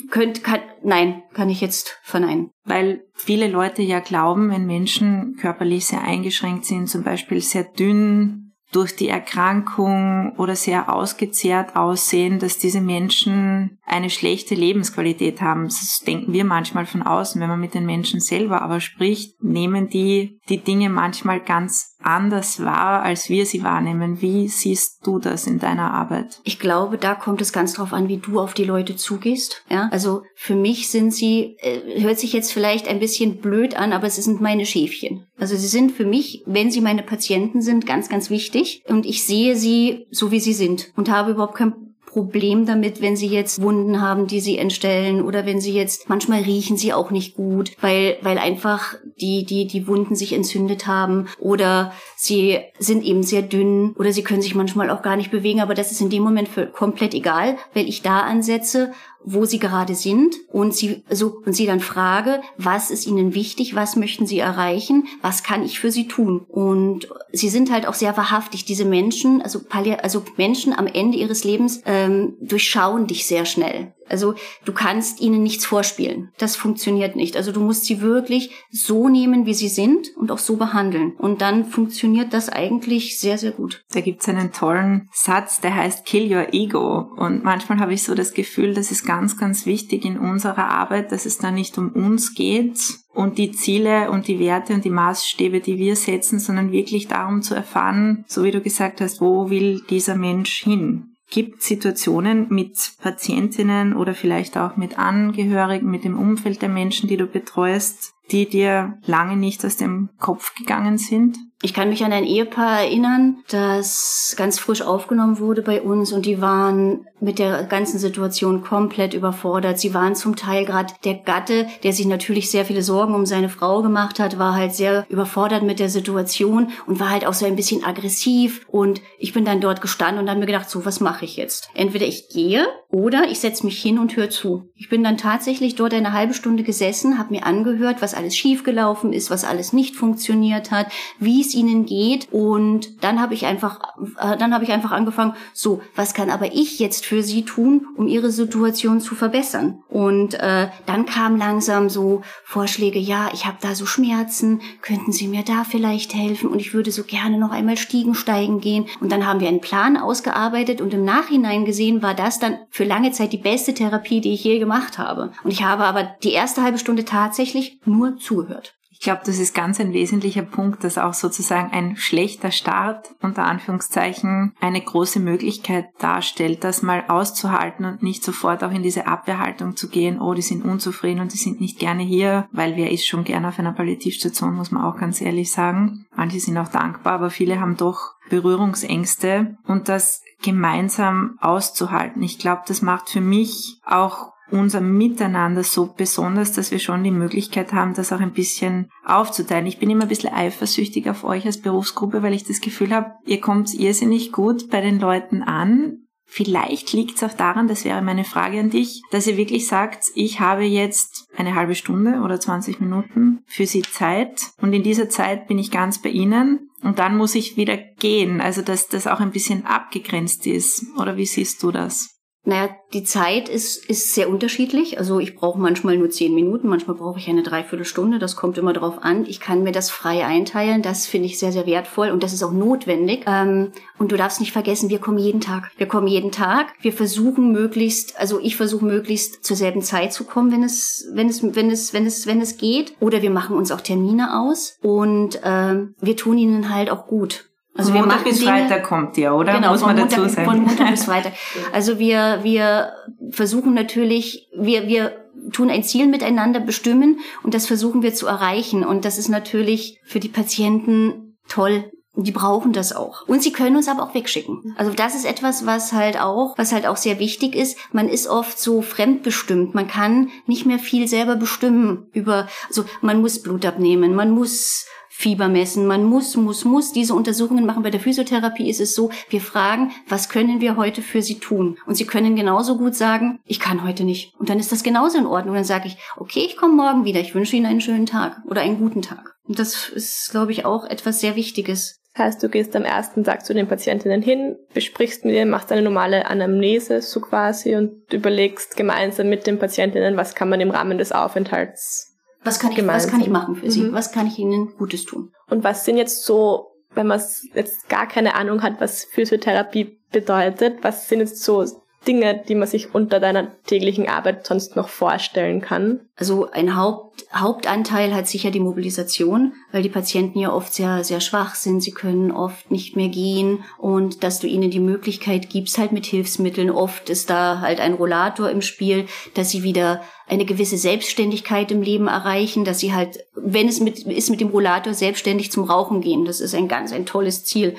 könnt, 0.09 0.43
kann, 0.43 0.61
nein, 0.83 1.21
kann 1.33 1.49
ich 1.49 1.61
jetzt 1.61 1.99
verneinen. 2.01 2.49
Weil 2.65 3.03
viele 3.13 3.47
Leute 3.47 3.83
ja 3.83 3.99
glauben, 3.99 4.49
wenn 4.49 4.65
Menschen 4.65 5.35
körperlich 5.39 5.85
sehr 5.85 6.01
eingeschränkt 6.01 6.65
sind, 6.65 6.87
zum 6.87 7.03
Beispiel 7.03 7.41
sehr 7.41 7.65
dünn, 7.65 8.42
durch 8.75 8.95
die 8.95 9.07
Erkrankung 9.07 10.33
oder 10.37 10.55
sehr 10.55 10.93
ausgezehrt 10.93 11.75
aussehen, 11.75 12.39
dass 12.39 12.57
diese 12.57 12.81
Menschen 12.81 13.79
eine 13.85 14.09
schlechte 14.09 14.55
Lebensqualität 14.55 15.41
haben. 15.41 15.65
Das 15.65 16.01
denken 16.05 16.33
wir 16.33 16.43
manchmal 16.43 16.85
von 16.85 17.03
außen, 17.03 17.39
wenn 17.39 17.49
man 17.49 17.59
mit 17.59 17.73
den 17.73 17.85
Menschen 17.85 18.19
selber 18.19 18.61
aber 18.61 18.79
spricht, 18.79 19.41
nehmen 19.43 19.89
die 19.89 20.39
die 20.49 20.57
Dinge 20.57 20.89
manchmal 20.89 21.39
ganz 21.39 21.92
anders 22.03 22.63
wahr, 22.63 23.03
als 23.03 23.29
wir 23.29 23.45
sie 23.45 23.63
wahrnehmen. 23.63 24.21
Wie 24.21 24.47
siehst 24.47 25.05
du 25.05 25.19
das 25.19 25.47
in 25.47 25.59
deiner 25.59 25.91
Arbeit? 25.91 26.39
Ich 26.43 26.59
glaube, 26.59 26.97
da 26.97 27.15
kommt 27.15 27.41
es 27.41 27.53
ganz 27.53 27.73
drauf 27.73 27.93
an, 27.93 28.07
wie 28.07 28.17
du 28.17 28.39
auf 28.39 28.53
die 28.53 28.63
Leute 28.63 28.95
zugehst. 28.95 29.63
Ja, 29.69 29.89
also 29.91 30.23
für 30.35 30.55
mich 30.55 30.89
sind 30.89 31.13
sie, 31.13 31.57
äh, 31.59 32.01
hört 32.01 32.19
sich 32.19 32.33
jetzt 32.33 32.51
vielleicht 32.51 32.87
ein 32.87 32.99
bisschen 32.99 33.37
blöd 33.37 33.75
an, 33.75 33.93
aber 33.93 34.09
sie 34.09 34.21
sind 34.21 34.41
meine 34.41 34.65
Schäfchen. 34.65 35.25
Also 35.37 35.55
sie 35.55 35.67
sind 35.67 35.91
für 35.91 36.05
mich, 36.05 36.43
wenn 36.45 36.71
sie 36.71 36.81
meine 36.81 37.03
Patienten 37.03 37.61
sind, 37.61 37.85
ganz, 37.85 38.09
ganz 38.09 38.29
wichtig. 38.29 38.83
Und 38.87 39.05
ich 39.05 39.23
sehe 39.23 39.55
sie 39.55 40.07
so, 40.11 40.31
wie 40.31 40.39
sie 40.39 40.53
sind 40.53 40.91
und 40.95 41.09
habe 41.09 41.31
überhaupt 41.31 41.55
kein 41.55 41.92
Problem 42.13 42.67
damit, 42.67 43.01
wenn 43.01 43.15
sie 43.15 43.27
jetzt 43.27 43.61
Wunden 43.61 43.99
haben, 43.99 44.27
die 44.27 44.39
sie 44.39 44.59
entstellen 44.59 45.23
oder 45.23 45.47
wenn 45.47 45.59
sie 45.59 45.73
jetzt, 45.73 46.09
manchmal 46.09 46.43
riechen 46.43 46.77
sie 46.77 46.93
auch 46.93 47.09
nicht 47.09 47.35
gut, 47.35 47.71
weil, 47.81 48.17
weil 48.21 48.37
einfach 48.37 48.95
die, 49.19 49.45
die, 49.45 49.65
die 49.65 49.87
Wunden 49.87 50.15
sich 50.15 50.33
entzündet 50.33 50.85
haben 50.85 51.27
oder 51.39 51.91
sie 52.23 52.59
sind 52.79 53.03
eben 53.03 53.23
sehr 53.23 53.41
dünn 53.41 53.93
oder 53.97 54.13
sie 54.13 54.23
können 54.23 54.41
sich 54.41 54.55
manchmal 54.55 54.89
auch 54.89 55.01
gar 55.01 55.17
nicht 55.17 55.31
bewegen, 55.31 55.59
aber 55.59 55.73
das 55.73 55.91
ist 55.91 56.01
in 56.01 56.09
dem 56.09 56.23
Moment 56.23 56.47
für 56.47 56.67
komplett 56.67 57.13
egal, 57.13 57.57
weil 57.73 57.87
ich 57.87 58.01
da 58.01 58.21
ansetze 58.21 58.93
wo 59.25 59.45
sie 59.45 59.59
gerade 59.59 59.95
sind 59.95 60.35
und 60.51 60.73
sie 60.75 61.03
so 61.09 61.41
und 61.45 61.53
sie 61.53 61.65
dann 61.65 61.79
frage, 61.79 62.41
was 62.57 62.91
ist 62.91 63.07
ihnen 63.07 63.33
wichtig, 63.33 63.75
was 63.75 63.95
möchten 63.95 64.25
sie 64.25 64.39
erreichen, 64.39 65.07
was 65.21 65.43
kann 65.43 65.63
ich 65.63 65.79
für 65.79 65.91
sie 65.91 66.07
tun? 66.07 66.45
Und 66.47 67.07
sie 67.31 67.49
sind 67.49 67.71
halt 67.71 67.87
auch 67.87 67.93
sehr 67.93 68.15
wahrhaftig. 68.17 68.65
Diese 68.65 68.85
Menschen, 68.85 69.41
also 69.41 69.61
also 70.01 70.23
Menschen 70.37 70.73
am 70.73 70.87
Ende 70.87 71.17
ihres 71.17 71.43
Lebens 71.43 71.81
ähm, 71.85 72.35
durchschauen 72.41 73.07
dich 73.07 73.25
sehr 73.25 73.45
schnell. 73.45 73.93
Also 74.13 74.35
du 74.63 74.73
kannst 74.73 75.21
ihnen 75.21 75.41
nichts 75.41 75.65
vorspielen. 75.65 76.29
Das 76.37 76.55
funktioniert 76.55 77.15
nicht. 77.15 77.35
Also 77.35 77.51
du 77.51 77.61
musst 77.61 77.85
sie 77.85 77.99
wirklich 77.99 78.51
so 78.69 79.09
nehmen, 79.09 79.47
wie 79.47 79.55
sie 79.55 79.69
sind 79.69 80.15
und 80.15 80.29
auch 80.29 80.37
so 80.37 80.55
behandeln. 80.55 81.13
Und 81.17 81.41
dann 81.41 81.65
funktioniert 81.65 82.31
das 82.31 82.47
eigentlich 82.47 83.19
sehr, 83.19 83.39
sehr 83.39 83.53
gut. 83.53 83.81
Da 83.91 84.01
gibt's 84.01 84.29
einen 84.29 84.51
tollen 84.51 85.09
Satz, 85.11 85.61
der 85.61 85.75
heißt 85.75 86.05
Kill 86.05 86.31
Your 86.31 86.53
Ego. 86.53 87.11
Und 87.17 87.43
manchmal 87.43 87.79
habe 87.79 87.95
ich 87.95 88.03
so 88.03 88.13
das 88.13 88.35
Gefühl, 88.35 88.75
das 88.75 88.91
ist 88.91 89.03
ganz, 89.03 89.35
ganz 89.35 89.65
wichtig 89.65 90.05
in 90.05 90.19
unserer 90.19 90.69
Arbeit, 90.69 91.11
dass 91.11 91.25
es 91.25 91.39
da 91.39 91.49
nicht 91.49 91.79
um 91.79 91.89
uns 91.89 92.35
geht 92.35 92.77
und 93.15 93.39
die 93.39 93.51
Ziele 93.51 94.11
und 94.11 94.27
die 94.27 94.37
Werte 94.37 94.75
und 94.75 94.85
die 94.85 94.91
Maßstäbe, 94.91 95.59
die 95.59 95.79
wir 95.79 95.95
setzen, 95.95 96.37
sondern 96.37 96.71
wirklich 96.71 97.07
darum 97.07 97.41
zu 97.41 97.55
erfahren, 97.55 98.25
so 98.27 98.43
wie 98.43 98.51
du 98.51 98.61
gesagt 98.61 99.01
hast, 99.01 99.21
wo 99.21 99.49
will 99.49 99.81
dieser 99.89 100.15
Mensch 100.15 100.63
hin? 100.63 101.12
Gibt 101.33 101.63
Situationen 101.63 102.45
mit 102.49 102.93
Patientinnen 103.01 103.95
oder 103.95 104.13
vielleicht 104.13 104.55
auch 104.55 104.77
mit 104.77 104.99
Angehörigen, 104.99 105.89
mit 105.89 106.03
dem 106.03 106.17
Umfeld 106.17 106.61
der 106.61 106.69
Menschen, 106.69 107.09
die 107.09 107.17
du 107.17 107.25
betreust, 107.25 108.13
die 108.31 108.47
dir 108.47 108.97
lange 109.05 109.37
nicht 109.37 109.63
aus 109.65 109.77
dem 109.77 110.09
Kopf 110.19 110.55
gegangen 110.55 110.97
sind? 110.97 111.37
Ich 111.65 111.73
kann 111.73 111.87
mich 111.87 112.03
an 112.03 112.11
ein 112.11 112.25
Ehepaar 112.25 112.81
erinnern, 112.81 113.37
das 113.47 114.35
ganz 114.37 114.59
frisch 114.59 114.81
aufgenommen 114.81 115.39
wurde 115.39 115.61
bei 115.61 115.81
uns 115.81 116.11
und 116.11 116.25
die 116.25 116.41
waren 116.41 117.05
mit 117.21 117.39
der 117.39 117.63
ganzen 117.63 117.99
Situation 117.99 118.61
komplett 118.61 119.13
überfordert. 119.13 119.79
Sie 119.79 119.93
waren 119.93 120.13
zum 120.13 120.35
Teil 120.35 120.65
gerade 120.65 120.93
der 121.05 121.13
Gatte, 121.13 121.67
der 121.83 121.93
sich 121.93 122.05
natürlich 122.05 122.51
sehr 122.51 122.65
viele 122.65 122.81
Sorgen 122.81 123.15
um 123.15 123.25
seine 123.25 123.47
Frau 123.47 123.81
gemacht 123.81 124.19
hat, 124.19 124.37
war 124.37 124.55
halt 124.55 124.73
sehr 124.75 125.05
überfordert 125.07 125.63
mit 125.63 125.79
der 125.79 125.87
Situation 125.87 126.69
und 126.85 126.99
war 126.99 127.11
halt 127.11 127.25
auch 127.25 127.33
so 127.33 127.45
ein 127.45 127.55
bisschen 127.55 127.85
aggressiv 127.85 128.65
und 128.67 128.99
ich 129.17 129.31
bin 129.31 129.45
dann 129.45 129.61
dort 129.61 129.79
gestanden 129.79 130.21
und 130.21 130.29
habe 130.29 130.41
mir 130.41 130.47
gedacht, 130.47 130.69
so 130.69 130.85
was 130.85 130.99
mache 130.99 131.23
ich 131.23 131.37
jetzt? 131.37 131.69
Entweder 131.73 132.05
ich 132.05 132.27
gehe 132.27 132.67
oder 132.89 133.29
ich 133.29 133.39
setze 133.39 133.65
mich 133.65 133.81
hin 133.81 133.99
und 133.99 134.17
höre 134.17 134.29
zu. 134.29 134.69
Ich 134.75 134.89
bin 134.89 135.01
dann 135.01 135.17
tatsächlich 135.17 135.75
dort 135.75 135.93
eine 135.93 136.11
halbe 136.11 136.33
Stunde 136.33 136.63
gesessen, 136.63 137.17
habe 137.17 137.33
mir 137.33 137.45
angehört, 137.45 138.01
was 138.01 138.12
alles 138.13 138.35
schiefgelaufen 138.35 139.13
ist, 139.13 139.29
was 139.29 139.43
alles 139.43 139.73
nicht 139.73 139.95
funktioniert 139.95 140.71
hat, 140.71 140.87
wie 141.19 141.41
es 141.41 141.53
ihnen 141.53 141.85
geht 141.85 142.31
und 142.31 143.03
dann 143.03 143.21
habe 143.21 143.33
ich 143.33 143.45
einfach 143.45 143.79
äh, 144.19 144.37
dann 144.37 144.53
habe 144.53 144.63
ich 144.63 144.71
einfach 144.71 144.91
angefangen, 144.91 145.33
so, 145.53 145.81
was 145.95 146.13
kann 146.13 146.29
aber 146.29 146.53
ich 146.53 146.79
jetzt 146.79 147.05
für 147.05 147.23
sie 147.23 147.43
tun, 147.43 147.87
um 147.95 148.07
ihre 148.07 148.31
Situation 148.31 149.01
zu 149.01 149.15
verbessern? 149.15 149.83
Und 149.89 150.35
äh, 150.35 150.67
dann 150.85 151.05
kam 151.05 151.37
langsam 151.37 151.89
so 151.89 152.21
Vorschläge, 152.43 152.99
ja, 152.99 153.29
ich 153.33 153.45
habe 153.45 153.57
da 153.61 153.75
so 153.75 153.85
Schmerzen, 153.85 154.61
könnten 154.81 155.11
Sie 155.11 155.27
mir 155.27 155.43
da 155.43 155.63
vielleicht 155.63 156.13
helfen 156.13 156.49
und 156.49 156.59
ich 156.59 156.73
würde 156.73 156.91
so 156.91 157.03
gerne 157.03 157.37
noch 157.37 157.51
einmal 157.51 157.77
Stiegen 157.77 158.15
steigen 158.15 158.59
gehen 158.59 158.85
und 158.99 159.11
dann 159.11 159.25
haben 159.25 159.39
wir 159.39 159.47
einen 159.47 159.61
Plan 159.61 159.97
ausgearbeitet 159.97 160.81
und 160.81 160.93
im 160.93 161.05
Nachhinein 161.05 161.65
gesehen 161.65 162.01
war 162.01 162.13
das 162.13 162.39
dann 162.39 162.57
für 162.69 162.83
lange 162.83 163.11
Zeit 163.11 163.33
die 163.33 163.37
beste 163.37 163.73
Therapie, 163.73 164.21
die 164.21 164.33
ich 164.33 164.43
je 164.43 164.59
gemacht 164.59 164.97
habe. 164.97 165.31
Und 165.43 165.51
ich 165.51 165.63
habe 165.63 165.83
aber 165.83 166.03
die 166.23 166.31
erste 166.31 166.63
halbe 166.63 166.77
Stunde 166.77 167.05
tatsächlich 167.05 167.79
nur 167.85 168.02
zugehört 168.11 168.75
glaube, 169.03 169.21
das 169.25 169.37
ist 169.37 169.53
ganz 169.53 169.79
ein 169.79 169.93
wesentlicher 169.93 170.41
Punkt, 170.41 170.83
dass 170.83 170.97
auch 170.97 171.13
sozusagen 171.13 171.71
ein 171.71 171.95
schlechter 171.97 172.51
Start 172.51 173.13
unter 173.21 173.43
Anführungszeichen 173.45 174.53
eine 174.59 174.81
große 174.81 175.19
Möglichkeit 175.19 175.85
darstellt, 175.99 176.63
das 176.63 176.81
mal 176.81 177.03
auszuhalten 177.07 177.85
und 177.85 178.01
nicht 178.01 178.23
sofort 178.23 178.63
auch 178.63 178.71
in 178.71 178.81
diese 178.81 179.05
Abwehrhaltung 179.05 179.75
zu 179.75 179.89
gehen, 179.89 180.19
oh, 180.19 180.33
die 180.33 180.41
sind 180.41 180.65
unzufrieden 180.65 181.19
und 181.19 181.33
die 181.33 181.37
sind 181.37 181.61
nicht 181.61 181.77
gerne 181.77 182.01
hier, 182.01 182.47
weil 182.51 182.75
wer 182.75 182.91
ist 182.91 183.05
schon 183.05 183.25
gerne 183.25 183.49
auf 183.49 183.59
einer 183.59 183.73
Palliativstation, 183.73 184.55
muss 184.55 184.71
man 184.71 184.83
auch 184.83 184.97
ganz 184.97 185.21
ehrlich 185.21 185.51
sagen. 185.51 186.05
Manche 186.15 186.39
sind 186.39 186.57
auch 186.57 186.69
dankbar, 186.69 187.13
aber 187.13 187.29
viele 187.29 187.59
haben 187.59 187.77
doch 187.77 188.13
Berührungsängste 188.29 189.57
und 189.67 189.89
das 189.89 190.23
gemeinsam 190.41 191.37
auszuhalten. 191.41 192.23
Ich 192.23 192.39
glaube, 192.39 192.63
das 192.67 192.81
macht 192.81 193.09
für 193.09 193.21
mich 193.21 193.79
auch 193.85 194.32
unser 194.51 194.81
Miteinander 194.81 195.63
so 195.63 195.93
besonders, 195.95 196.51
dass 196.51 196.71
wir 196.71 196.79
schon 196.79 197.03
die 197.03 197.11
Möglichkeit 197.11 197.73
haben, 197.73 197.93
das 197.93 198.11
auch 198.11 198.19
ein 198.19 198.33
bisschen 198.33 198.89
aufzuteilen. 199.05 199.65
Ich 199.65 199.79
bin 199.79 199.89
immer 199.89 200.03
ein 200.03 200.09
bisschen 200.09 200.33
eifersüchtig 200.33 201.09
auf 201.09 201.23
euch 201.23 201.45
als 201.45 201.61
Berufsgruppe, 201.61 202.23
weil 202.23 202.33
ich 202.33 202.43
das 202.43 202.61
Gefühl 202.61 202.93
habe, 202.93 203.13
ihr 203.25 203.41
kommt 203.41 203.73
irrsinnig 203.73 204.31
gut 204.31 204.69
bei 204.69 204.81
den 204.81 204.99
Leuten 204.99 205.41
an. 205.41 205.99
Vielleicht 206.25 206.93
liegt 206.93 207.17
es 207.17 207.23
auch 207.23 207.35
daran, 207.35 207.67
das 207.67 207.85
wäre 207.85 208.01
meine 208.01 208.23
Frage 208.23 208.59
an 208.59 208.69
dich, 208.69 209.01
dass 209.11 209.27
ihr 209.27 209.37
wirklich 209.37 209.67
sagt, 209.67 210.05
ich 210.15 210.39
habe 210.39 210.63
jetzt 210.63 211.27
eine 211.37 211.53
halbe 211.53 211.75
Stunde 211.75 212.21
oder 212.21 212.39
20 212.39 212.79
Minuten 212.79 213.43
für 213.45 213.67
sie 213.67 213.83
Zeit 213.83 214.51
und 214.59 214.73
in 214.73 214.81
dieser 214.81 215.09
Zeit 215.09 215.47
bin 215.47 215.59
ich 215.59 215.69
ganz 215.69 216.01
bei 216.01 216.09
Ihnen 216.09 216.71
und 216.81 216.97
dann 216.97 217.17
muss 217.17 217.35
ich 217.35 217.55
wieder 217.55 217.77
gehen. 217.77 218.41
Also 218.41 218.61
dass 218.61 218.87
das 218.87 219.05
auch 219.05 219.19
ein 219.19 219.31
bisschen 219.31 219.65
abgegrenzt 219.65 220.47
ist. 220.47 220.85
Oder 220.97 221.17
wie 221.17 221.25
siehst 221.25 221.61
du 221.61 221.71
das? 221.71 222.13
Naja, 222.45 222.75
die 222.91 223.05
Zeit 223.05 223.47
ist, 223.47 223.85
ist 223.89 224.13
sehr 224.13 224.29
unterschiedlich. 224.29 224.99
Also 224.99 225.21
ich 225.21 225.33
brauche 225.33 225.57
manchmal 225.57 225.97
nur 225.97 226.09
zehn 226.09 226.35
Minuten, 226.35 226.67
manchmal 226.67 226.97
brauche 226.97 227.17
ich 227.17 227.29
eine 227.29 227.41
Dreiviertelstunde. 227.41 228.19
Das 228.19 228.35
kommt 228.35 228.57
immer 228.57 228.73
darauf 228.73 229.01
an. 229.01 229.25
Ich 229.25 229.39
kann 229.39 229.63
mir 229.63 229.71
das 229.71 229.89
frei 229.89 230.25
einteilen. 230.25 230.81
Das 230.81 231.05
finde 231.05 231.27
ich 231.27 231.39
sehr, 231.39 231.53
sehr 231.53 231.65
wertvoll 231.65 232.09
und 232.09 232.21
das 232.21 232.33
ist 232.33 232.43
auch 232.43 232.51
notwendig. 232.51 233.23
Ähm, 233.27 233.71
und 233.97 234.11
du 234.11 234.17
darfst 234.17 234.41
nicht 234.41 234.51
vergessen, 234.51 234.89
wir 234.89 234.99
kommen 234.99 235.19
jeden 235.19 235.39
Tag. 235.39 235.71
Wir 235.77 235.87
kommen 235.87 236.07
jeden 236.07 236.33
Tag. 236.33 236.73
Wir 236.81 236.91
versuchen 236.91 237.53
möglichst, 237.53 238.19
also 238.19 238.41
ich 238.41 238.57
versuche 238.57 238.83
möglichst 238.83 239.45
zur 239.45 239.55
selben 239.55 239.81
Zeit 239.81 240.11
zu 240.11 240.25
kommen, 240.25 240.51
wenn 240.51 240.63
es, 240.63 241.07
wenn 241.13 241.29
es, 241.29 241.41
wenn 241.43 241.71
es, 241.71 241.93
wenn 241.93 242.05
es, 242.05 242.27
wenn 242.27 242.41
es 242.41 242.57
geht. 242.57 242.93
Oder 242.99 243.21
wir 243.21 243.31
machen 243.31 243.55
uns 243.55 243.71
auch 243.71 243.81
Termine 243.81 244.37
aus 244.41 244.77
und 244.81 245.39
ähm, 245.45 245.95
wir 246.01 246.17
tun 246.17 246.37
ihnen 246.37 246.75
halt 246.75 246.89
auch 246.89 247.07
gut. 247.07 247.52
Also 247.75 247.91
von 247.91 248.01
Montag 248.01 248.23
bis 248.23 248.39
Dinge, 248.39 248.51
Freitag 248.51 248.83
kommt 248.83 249.17
ihr, 249.17 249.33
oder? 249.33 249.53
Genau, 249.53 249.71
Muss 249.71 249.81
man 249.81 249.97
Montag, 249.97 250.17
dazu 250.17 250.29
sagen. 250.29 250.49
Von 250.49 250.61
Montag 250.63 250.91
bis 250.91 251.03
Freitag. 251.05 251.33
Also 251.71 251.97
wir, 251.97 252.39
wir 252.43 252.93
versuchen 253.31 253.73
natürlich, 253.73 254.47
wir, 254.55 254.87
wir 254.87 255.23
tun 255.51 255.69
ein 255.69 255.83
Ziel 255.83 256.07
miteinander 256.07 256.59
bestimmen 256.59 257.19
und 257.41 257.53
das 257.53 257.65
versuchen 257.65 258.03
wir 258.03 258.13
zu 258.13 258.27
erreichen. 258.27 258.83
Und 258.85 259.05
das 259.05 259.17
ist 259.17 259.29
natürlich 259.29 259.99
für 260.03 260.19
die 260.19 260.29
Patienten 260.29 261.37
toll. 261.47 261.91
Die 262.15 262.31
brauchen 262.31 262.73
das 262.73 262.95
auch. 262.95 263.27
Und 263.27 263.41
sie 263.41 263.51
können 263.51 263.75
uns 263.75 263.87
aber 263.87 264.03
auch 264.03 264.13
wegschicken. 264.13 264.75
Also 264.77 264.93
das 264.93 265.15
ist 265.15 265.25
etwas, 265.25 265.65
was 265.65 265.93
halt 265.93 266.21
auch, 266.21 266.55
was 266.59 266.71
halt 266.71 266.85
auch 266.85 266.97
sehr 266.97 267.17
wichtig 267.17 267.55
ist. 267.55 267.75
Man 267.91 268.07
ist 268.07 268.27
oft 268.27 268.59
so 268.59 268.83
fremdbestimmt. 268.83 269.73
Man 269.73 269.87
kann 269.87 270.29
nicht 270.45 270.67
mehr 270.67 270.77
viel 270.77 271.07
selber 271.07 271.35
bestimmen 271.35 272.05
über, 272.13 272.47
also 272.67 272.85
man 273.01 273.19
muss 273.19 273.41
Blut 273.41 273.65
abnehmen, 273.65 274.13
man 274.13 274.29
muss 274.29 274.85
Fieber 275.15 275.47
messen. 275.47 275.85
Man 275.85 276.03
muss, 276.03 276.35
muss, 276.35 276.65
muss 276.65 276.91
diese 276.91 277.13
Untersuchungen 277.13 277.67
machen. 277.67 277.83
Bei 277.83 277.91
der 277.91 277.99
Physiotherapie 277.99 278.67
ist 278.67 278.81
es 278.81 278.95
so, 278.95 279.11
wir 279.29 279.41
fragen, 279.41 279.91
was 280.09 280.27
können 280.27 280.59
wir 280.59 280.75
heute 280.75 281.03
für 281.03 281.21
Sie 281.21 281.37
tun? 281.37 281.77
Und 281.85 281.93
Sie 281.95 282.07
können 282.07 282.35
genauso 282.35 282.79
gut 282.79 282.95
sagen, 282.95 283.39
ich 283.45 283.59
kann 283.59 283.83
heute 283.83 284.05
nicht. 284.05 284.33
Und 284.39 284.49
dann 284.49 284.59
ist 284.59 284.71
das 284.71 284.81
genauso 284.81 285.19
in 285.19 285.27
Ordnung. 285.27 285.53
Dann 285.53 285.63
sage 285.63 285.87
ich, 285.87 285.97
okay, 286.17 286.39
ich 286.39 286.57
komme 286.57 286.73
morgen 286.73 287.05
wieder. 287.05 287.21
Ich 287.21 287.35
wünsche 287.35 287.55
Ihnen 287.55 287.67
einen 287.67 287.79
schönen 287.79 288.07
Tag 288.07 288.41
oder 288.47 288.61
einen 288.61 288.79
guten 288.79 289.03
Tag. 289.03 289.35
Und 289.43 289.59
das 289.59 289.87
ist, 289.87 290.31
glaube 290.31 290.51
ich, 290.51 290.65
auch 290.65 290.83
etwas 290.83 291.21
sehr 291.21 291.35
Wichtiges. 291.35 292.01
Das 292.15 292.25
heißt, 292.25 292.43
du 292.43 292.49
gehst 292.49 292.75
am 292.75 292.83
ersten 292.83 293.23
Tag 293.23 293.45
zu 293.45 293.53
den 293.53 293.67
Patientinnen 293.67 294.23
hin, 294.23 294.55
besprichst 294.73 295.25
mit 295.25 295.35
ihnen, 295.35 295.51
machst 295.51 295.71
eine 295.71 295.83
normale 295.83 296.25
Anamnese 296.25 297.01
so 297.01 297.21
quasi 297.21 297.75
und 297.75 298.11
überlegst 298.11 298.75
gemeinsam 298.75 299.29
mit 299.29 299.45
den 299.45 299.59
Patientinnen, 299.59 300.17
was 300.17 300.33
kann 300.33 300.49
man 300.49 300.59
im 300.59 300.71
Rahmen 300.71 300.97
des 300.97 301.11
Aufenthalts 301.11 302.12
was 302.43 302.59
kann 302.59 302.71
ich, 302.71 302.85
was 302.85 303.07
kann 303.07 303.21
ich 303.21 303.29
machen 303.29 303.55
für 303.55 303.71
Sie? 303.71 303.83
Mhm. 303.83 303.93
Was 303.93 304.11
kann 304.11 304.27
ich 304.27 304.37
Ihnen 304.37 304.75
Gutes 304.77 305.05
tun? 305.05 305.31
Und 305.49 305.63
was 305.63 305.85
sind 305.85 305.97
jetzt 305.97 306.25
so, 306.25 306.71
wenn 306.93 307.07
man 307.07 307.21
jetzt 307.53 307.89
gar 307.89 308.07
keine 308.07 308.35
Ahnung 308.35 308.61
hat, 308.61 308.79
was 308.79 309.05
Physiotherapie 309.05 309.99
bedeutet, 310.11 310.83
was 310.83 311.07
sind 311.07 311.19
jetzt 311.19 311.43
so 311.43 311.65
Dinge, 312.07 312.43
die 312.47 312.55
man 312.55 312.67
sich 312.67 312.93
unter 312.93 313.19
deiner 313.19 313.51
täglichen 313.63 314.07
Arbeit 314.07 314.45
sonst 314.45 314.75
noch 314.75 314.89
vorstellen 314.89 315.61
kann? 315.61 316.01
Also 316.15 316.49
ein 316.51 316.75
Haupt, 316.75 317.25
Hauptanteil 317.33 318.13
hat 318.13 318.27
sicher 318.27 318.51
die 318.51 318.59
Mobilisation, 318.59 319.53
weil 319.71 319.83
die 319.83 319.89
Patienten 319.89 320.39
ja 320.39 320.51
oft 320.51 320.73
sehr, 320.73 321.03
sehr 321.03 321.21
schwach 321.21 321.55
sind. 321.55 321.81
Sie 321.81 321.91
können 321.91 322.31
oft 322.31 322.71
nicht 322.71 322.95
mehr 322.95 323.09
gehen 323.09 323.63
und 323.77 324.23
dass 324.23 324.39
du 324.39 324.47
ihnen 324.47 324.71
die 324.71 324.79
Möglichkeit 324.79 325.49
gibst, 325.49 325.77
halt 325.77 325.91
mit 325.91 326.05
Hilfsmitteln. 326.05 326.69
Oft 326.69 327.09
ist 327.09 327.29
da 327.29 327.61
halt 327.61 327.79
ein 327.79 327.93
Rollator 327.93 328.49
im 328.49 328.61
Spiel, 328.61 329.05
dass 329.33 329.49
sie 329.49 329.63
wieder 329.63 330.01
eine 330.27 330.45
gewisse 330.45 330.77
Selbstständigkeit 330.77 331.71
im 331.71 331.81
Leben 331.81 332.07
erreichen, 332.07 332.65
dass 332.65 332.79
sie 332.79 332.93
halt, 332.93 333.25
wenn 333.35 333.67
es 333.67 333.79
mit, 333.79 333.99
ist, 333.99 334.29
mit 334.29 334.41
dem 334.41 334.49
Rollator 334.49 334.93
selbstständig 334.93 335.51
zum 335.51 335.65
Rauchen 335.65 336.01
gehen. 336.01 336.25
Das 336.25 336.39
ist 336.39 336.55
ein 336.55 336.67
ganz, 336.67 336.91
ein 336.91 337.05
tolles 337.05 337.43
Ziel. 337.43 337.75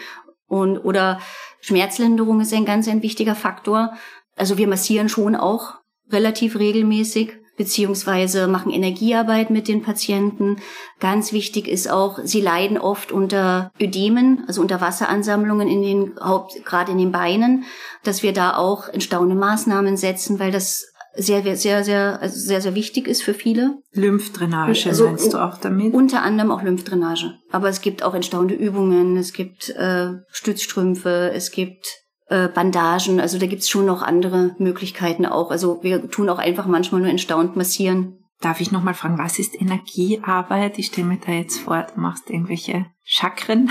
Und, 0.46 0.78
oder 0.78 1.20
Schmerzlinderung 1.64 2.42
ist 2.42 2.52
ein 2.52 2.66
ganz, 2.66 2.88
ein 2.88 3.02
wichtiger 3.02 3.34
Faktor. 3.34 3.94
Also 4.36 4.58
wir 4.58 4.68
massieren 4.68 5.08
schon 5.08 5.34
auch 5.34 5.76
relativ 6.10 6.58
regelmäßig 6.58 7.38
beziehungsweise 7.56 8.48
machen 8.48 8.70
Energiearbeit 8.70 9.48
mit 9.48 9.66
den 9.68 9.82
Patienten. 9.82 10.56
Ganz 11.00 11.32
wichtig 11.32 11.68
ist 11.68 11.88
auch, 11.88 12.18
sie 12.22 12.42
leiden 12.42 12.76
oft 12.76 13.12
unter 13.12 13.72
Ödemen, 13.80 14.44
also 14.46 14.60
unter 14.60 14.82
Wasseransammlungen 14.82 15.68
in 15.68 15.82
den 15.82 16.20
Haupt, 16.20 16.64
gerade 16.66 16.92
in 16.92 16.98
den 16.98 17.12
Beinen, 17.12 17.64
dass 18.02 18.22
wir 18.22 18.34
da 18.34 18.56
auch 18.56 18.88
entstauende 18.88 19.36
Maßnahmen 19.36 19.96
setzen, 19.96 20.38
weil 20.38 20.50
das 20.50 20.92
sehr, 21.16 21.56
sehr, 21.56 21.84
sehr, 21.84 22.20
also 22.20 22.38
sehr, 22.38 22.60
sehr 22.60 22.74
wichtig 22.74 23.06
ist 23.06 23.22
für 23.22 23.34
viele. 23.34 23.78
Lymphdrainage 23.92 24.88
also, 24.88 25.06
meinst 25.06 25.32
du 25.32 25.38
auch 25.38 25.58
damit? 25.58 25.94
Unter 25.94 26.22
anderem 26.22 26.50
auch 26.50 26.62
Lymphdrainage. 26.62 27.34
Aber 27.50 27.68
es 27.68 27.80
gibt 27.80 28.02
auch 28.02 28.14
entstaunende 28.14 28.54
Übungen, 28.54 29.16
es 29.16 29.32
gibt 29.32 29.70
äh, 29.70 30.12
Stützstrümpfe, 30.30 31.30
es 31.34 31.50
gibt 31.50 31.86
äh, 32.28 32.48
Bandagen, 32.48 33.20
also 33.20 33.38
da 33.38 33.46
gibt's 33.46 33.68
schon 33.68 33.86
noch 33.86 34.02
andere 34.02 34.54
Möglichkeiten 34.58 35.26
auch. 35.26 35.50
Also 35.50 35.82
wir 35.82 36.10
tun 36.10 36.28
auch 36.28 36.38
einfach 36.38 36.66
manchmal 36.66 37.00
nur 37.00 37.10
entstaunt 37.10 37.56
massieren. 37.56 38.18
Darf 38.40 38.60
ich 38.60 38.72
nochmal 38.72 38.94
fragen, 38.94 39.18
was 39.18 39.38
ist 39.38 39.60
Energiearbeit? 39.60 40.78
Ich 40.78 40.86
stelle 40.86 41.06
mir 41.06 41.18
da 41.24 41.32
jetzt 41.32 41.60
vor, 41.60 41.86
du 41.94 42.00
machst 42.00 42.28
irgendwelche 42.28 42.86
Chakren. 43.02 43.70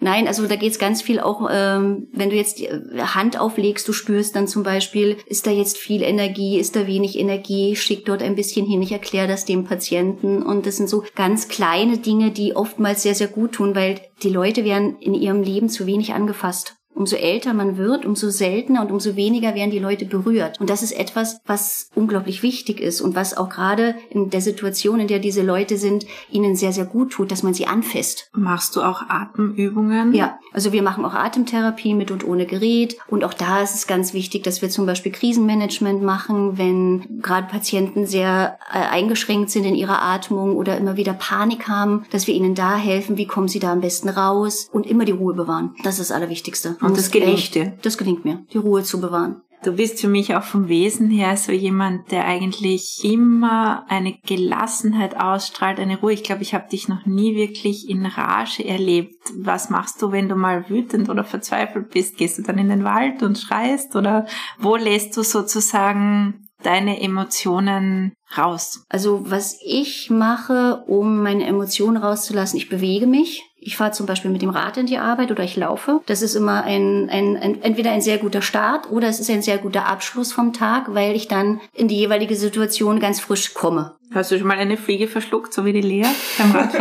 Nein, 0.00 0.28
also 0.28 0.46
da 0.46 0.54
geht's 0.54 0.78
ganz 0.78 1.02
viel 1.02 1.18
auch, 1.18 1.48
ähm, 1.50 2.06
wenn 2.12 2.30
du 2.30 2.36
jetzt 2.36 2.60
die 2.60 2.68
Hand 2.98 3.38
auflegst, 3.38 3.86
du 3.88 3.92
spürst 3.92 4.36
dann 4.36 4.46
zum 4.46 4.62
Beispiel, 4.62 5.16
ist 5.26 5.46
da 5.46 5.50
jetzt 5.50 5.76
viel 5.76 6.02
Energie, 6.02 6.58
ist 6.58 6.76
da 6.76 6.86
wenig 6.86 7.18
Energie, 7.18 7.74
schick 7.74 8.04
dort 8.04 8.22
ein 8.22 8.36
bisschen 8.36 8.64
hin, 8.64 8.80
ich 8.80 8.92
erkläre 8.92 9.26
das 9.26 9.44
dem 9.44 9.64
Patienten. 9.64 10.42
Und 10.42 10.66
das 10.66 10.76
sind 10.76 10.88
so 10.88 11.02
ganz 11.16 11.48
kleine 11.48 11.98
Dinge, 11.98 12.30
die 12.30 12.54
oftmals 12.54 13.02
sehr, 13.02 13.16
sehr 13.16 13.26
gut 13.26 13.52
tun, 13.52 13.74
weil 13.74 14.00
die 14.22 14.30
Leute 14.30 14.64
werden 14.64 14.98
in 15.00 15.14
ihrem 15.14 15.42
Leben 15.42 15.68
zu 15.68 15.86
wenig 15.86 16.14
angefasst. 16.14 16.76
Umso 16.98 17.14
älter 17.14 17.54
man 17.54 17.76
wird, 17.76 18.04
umso 18.04 18.28
seltener 18.28 18.82
und 18.82 18.90
umso 18.90 19.14
weniger 19.14 19.54
werden 19.54 19.70
die 19.70 19.78
Leute 19.78 20.04
berührt. 20.04 20.60
Und 20.60 20.68
das 20.68 20.82
ist 20.82 20.90
etwas, 20.90 21.40
was 21.46 21.90
unglaublich 21.94 22.42
wichtig 22.42 22.80
ist 22.80 23.00
und 23.00 23.14
was 23.14 23.36
auch 23.36 23.48
gerade 23.48 23.94
in 24.10 24.30
der 24.30 24.40
Situation, 24.40 24.98
in 24.98 25.06
der 25.06 25.20
diese 25.20 25.42
Leute 25.42 25.76
sind, 25.76 26.06
ihnen 26.30 26.56
sehr, 26.56 26.72
sehr 26.72 26.86
gut 26.86 27.12
tut, 27.12 27.30
dass 27.30 27.44
man 27.44 27.54
sie 27.54 27.66
anfasst. 27.66 28.30
Machst 28.32 28.74
du 28.74 28.82
auch 28.82 29.02
Atemübungen? 29.08 30.12
Ja, 30.12 30.40
also 30.52 30.72
wir 30.72 30.82
machen 30.82 31.04
auch 31.04 31.14
Atemtherapie 31.14 31.94
mit 31.94 32.10
und 32.10 32.26
ohne 32.26 32.46
Gerät. 32.46 32.96
Und 33.06 33.22
auch 33.22 33.34
da 33.34 33.62
ist 33.62 33.76
es 33.76 33.86
ganz 33.86 34.12
wichtig, 34.12 34.42
dass 34.42 34.60
wir 34.60 34.68
zum 34.68 34.84
Beispiel 34.84 35.12
Krisenmanagement 35.12 36.02
machen, 36.02 36.58
wenn 36.58 37.20
gerade 37.22 37.46
Patienten 37.46 38.06
sehr 38.06 38.58
äh, 38.72 38.78
eingeschränkt 38.78 39.50
sind 39.50 39.64
in 39.64 39.76
ihrer 39.76 40.02
Atmung 40.02 40.56
oder 40.56 40.76
immer 40.76 40.96
wieder 40.96 41.12
Panik 41.12 41.68
haben, 41.68 42.06
dass 42.10 42.26
wir 42.26 42.34
ihnen 42.34 42.56
da 42.56 42.76
helfen, 42.76 43.16
wie 43.16 43.26
kommen 43.26 43.46
sie 43.46 43.60
da 43.60 43.72
am 43.72 43.80
besten 43.80 44.08
raus 44.08 44.68
und 44.72 44.84
immer 44.84 45.04
die 45.04 45.12
Ruhe 45.12 45.34
bewahren. 45.34 45.76
Das 45.84 46.00
ist 46.00 46.10
das 46.10 46.16
Allerwichtigste. 46.16 46.76
Und 46.88 46.98
das 46.98 47.10
gelingt 47.10 47.54
dir? 47.54 47.74
Das 47.82 47.98
gelingt 47.98 48.24
mir, 48.24 48.44
die 48.52 48.58
Ruhe 48.58 48.82
zu 48.82 49.00
bewahren. 49.00 49.42
Du 49.64 49.72
bist 49.72 50.00
für 50.00 50.08
mich 50.08 50.36
auch 50.36 50.44
vom 50.44 50.68
Wesen 50.68 51.10
her 51.10 51.36
so 51.36 51.50
jemand, 51.50 52.12
der 52.12 52.26
eigentlich 52.26 53.00
immer 53.02 53.84
eine 53.88 54.16
Gelassenheit 54.24 55.18
ausstrahlt, 55.18 55.80
eine 55.80 55.98
Ruhe. 55.98 56.12
Ich 56.12 56.22
glaube, 56.22 56.42
ich 56.42 56.54
habe 56.54 56.68
dich 56.68 56.86
noch 56.86 57.06
nie 57.06 57.34
wirklich 57.34 57.90
in 57.90 58.06
Rage 58.06 58.64
erlebt. 58.64 59.16
Was 59.36 59.68
machst 59.68 60.00
du, 60.00 60.12
wenn 60.12 60.28
du 60.28 60.36
mal 60.36 60.68
wütend 60.70 61.08
oder 61.08 61.24
verzweifelt 61.24 61.90
bist? 61.90 62.18
Gehst 62.18 62.38
du 62.38 62.42
dann 62.42 62.58
in 62.58 62.68
den 62.68 62.84
Wald 62.84 63.24
und 63.24 63.36
schreist 63.36 63.96
oder 63.96 64.26
wo 64.60 64.76
lässt 64.76 65.16
du 65.16 65.22
sozusagen 65.24 66.48
deine 66.62 67.00
Emotionen 67.00 68.12
raus? 68.36 68.84
Also 68.88 69.28
was 69.28 69.58
ich 69.64 70.08
mache, 70.08 70.84
um 70.86 71.20
meine 71.22 71.46
Emotionen 71.46 71.96
rauszulassen, 71.96 72.58
ich 72.58 72.68
bewege 72.68 73.08
mich 73.08 73.47
Ich 73.68 73.76
fahre 73.76 73.92
zum 73.92 74.06
Beispiel 74.06 74.30
mit 74.30 74.40
dem 74.40 74.48
Rad 74.48 74.78
in 74.78 74.86
die 74.86 74.96
Arbeit 74.96 75.30
oder 75.30 75.44
ich 75.44 75.54
laufe. 75.54 76.00
Das 76.06 76.22
ist 76.22 76.34
immer 76.34 76.64
ein, 76.64 77.10
ein, 77.10 77.36
ein, 77.36 77.60
entweder 77.60 77.90
ein 77.90 78.00
sehr 78.00 78.16
guter 78.16 78.40
Start 78.40 78.90
oder 78.90 79.08
es 79.08 79.20
ist 79.20 79.28
ein 79.28 79.42
sehr 79.42 79.58
guter 79.58 79.84
Abschluss 79.84 80.32
vom 80.32 80.54
Tag, 80.54 80.94
weil 80.94 81.14
ich 81.14 81.28
dann 81.28 81.60
in 81.74 81.86
die 81.86 81.98
jeweilige 81.98 82.34
Situation 82.34 82.98
ganz 82.98 83.20
frisch 83.20 83.52
komme. 83.52 83.94
Hast 84.14 84.30
du 84.30 84.38
schon 84.38 84.48
mal 84.48 84.56
eine 84.56 84.78
Fliege 84.78 85.06
verschluckt, 85.06 85.52
so 85.52 85.66
wie 85.66 85.74
die 85.74 85.82
Lea? 85.82 86.06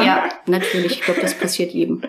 Ja, 0.01 0.29
natürlich. 0.45 0.93
Ich 0.93 1.01
glaube, 1.01 1.19
das 1.19 1.37
passiert 1.37 1.73
jedem. 1.73 2.03